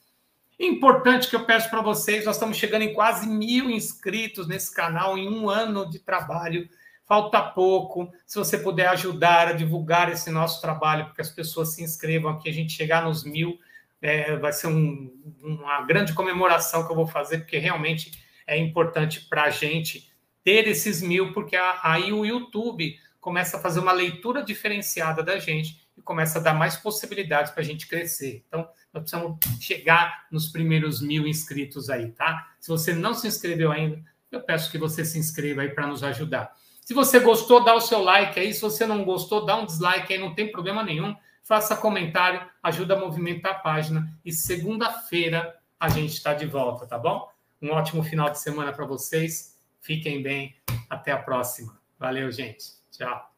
Importante 0.58 1.28
que 1.28 1.36
eu 1.36 1.44
peço 1.44 1.68
para 1.68 1.82
vocês, 1.82 2.24
nós 2.24 2.36
estamos 2.36 2.56
chegando 2.56 2.82
em 2.82 2.94
quase 2.94 3.28
mil 3.28 3.68
inscritos 3.70 4.46
nesse 4.46 4.74
canal 4.74 5.18
em 5.18 5.28
um 5.28 5.50
ano 5.50 5.88
de 5.88 5.98
trabalho 5.98 6.66
falta 7.06 7.40
pouco. 7.40 8.12
Se 8.26 8.36
você 8.36 8.58
puder 8.58 8.88
ajudar 8.88 9.48
a 9.48 9.52
divulgar 9.52 10.10
esse 10.10 10.30
nosso 10.30 10.60
trabalho, 10.60 11.06
porque 11.06 11.22
as 11.22 11.30
pessoas 11.30 11.74
se 11.74 11.82
inscrevam 11.82 12.30
aqui, 12.32 12.48
a 12.48 12.52
gente 12.52 12.72
chegar 12.72 13.04
nos 13.04 13.24
mil, 13.24 13.58
é, 14.02 14.36
vai 14.36 14.52
ser 14.52 14.66
um, 14.66 15.12
uma 15.42 15.82
grande 15.82 16.12
comemoração 16.12 16.84
que 16.84 16.92
eu 16.92 16.96
vou 16.96 17.06
fazer, 17.06 17.38
porque 17.38 17.58
realmente 17.58 18.12
é 18.46 18.58
importante 18.58 19.22
para 19.28 19.44
a 19.44 19.50
gente 19.50 20.12
ter 20.44 20.68
esses 20.68 21.00
mil, 21.00 21.32
porque 21.32 21.56
aí 21.82 22.12
o 22.12 22.24
YouTube 22.24 22.96
começa 23.20 23.56
a 23.56 23.60
fazer 23.60 23.80
uma 23.80 23.92
leitura 23.92 24.44
diferenciada 24.44 25.22
da 25.22 25.38
gente 25.38 25.84
e 25.96 26.02
começa 26.02 26.38
a 26.38 26.42
dar 26.42 26.54
mais 26.54 26.76
possibilidades 26.76 27.50
para 27.50 27.62
a 27.62 27.64
gente 27.64 27.88
crescer. 27.88 28.44
Então, 28.46 28.68
nós 28.92 29.02
precisamos 29.02 29.38
chegar 29.60 30.26
nos 30.30 30.48
primeiros 30.48 31.00
mil 31.00 31.26
inscritos 31.26 31.90
aí, 31.90 32.12
tá? 32.12 32.52
Se 32.60 32.68
você 32.68 32.94
não 32.94 33.14
se 33.14 33.26
inscreveu 33.26 33.72
ainda, 33.72 34.00
eu 34.30 34.40
peço 34.40 34.70
que 34.70 34.78
você 34.78 35.04
se 35.04 35.18
inscreva 35.18 35.62
aí 35.62 35.70
para 35.70 35.86
nos 35.86 36.04
ajudar. 36.04 36.54
Se 36.86 36.94
você 36.94 37.18
gostou, 37.18 37.64
dá 37.64 37.74
o 37.74 37.80
seu 37.80 38.00
like 38.00 38.38
aí. 38.38 38.54
Se 38.54 38.60
você 38.60 38.86
não 38.86 39.02
gostou, 39.04 39.44
dá 39.44 39.56
um 39.56 39.66
dislike 39.66 40.12
aí, 40.12 40.20
não 40.20 40.32
tem 40.32 40.52
problema 40.52 40.84
nenhum. 40.84 41.16
Faça 41.42 41.74
comentário, 41.74 42.40
ajuda 42.62 42.94
a 42.94 43.00
movimentar 43.00 43.50
a 43.50 43.58
página. 43.58 44.08
E 44.24 44.30
segunda-feira 44.30 45.58
a 45.80 45.88
gente 45.88 46.12
está 46.12 46.32
de 46.32 46.46
volta, 46.46 46.86
tá 46.86 46.96
bom? 46.96 47.28
Um 47.60 47.72
ótimo 47.72 48.04
final 48.04 48.30
de 48.30 48.38
semana 48.38 48.72
para 48.72 48.86
vocês. 48.86 49.58
Fiquem 49.80 50.22
bem. 50.22 50.54
Até 50.88 51.10
a 51.10 51.18
próxima. 51.18 51.76
Valeu, 51.98 52.30
gente. 52.30 52.74
Tchau. 52.92 53.32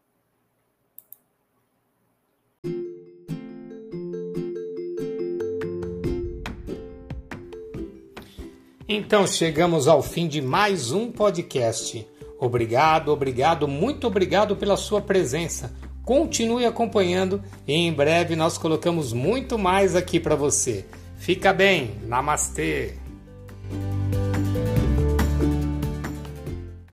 Então 8.86 9.26
chegamos 9.26 9.88
ao 9.88 10.03
fim 10.03 10.28
de 10.28 10.42
mais 10.42 10.92
um 10.92 11.11
podcast. 11.11 12.07
Obrigado, 12.39 13.12
obrigado, 13.12 13.66
muito 13.66 14.07
obrigado 14.07 14.57
pela 14.57 14.76
sua 14.76 15.01
presença. 15.01 15.72
Continue 16.05 16.64
acompanhando 16.64 17.43
e 17.66 17.74
em 17.74 17.93
breve 17.93 18.36
nós 18.36 18.57
colocamos 18.57 19.12
muito 19.12 19.59
mais 19.59 19.97
aqui 19.97 20.20
para 20.20 20.36
você. 20.36 20.86
Fica 21.18 21.53
bem, 21.53 21.97
namastê! 22.07 23.08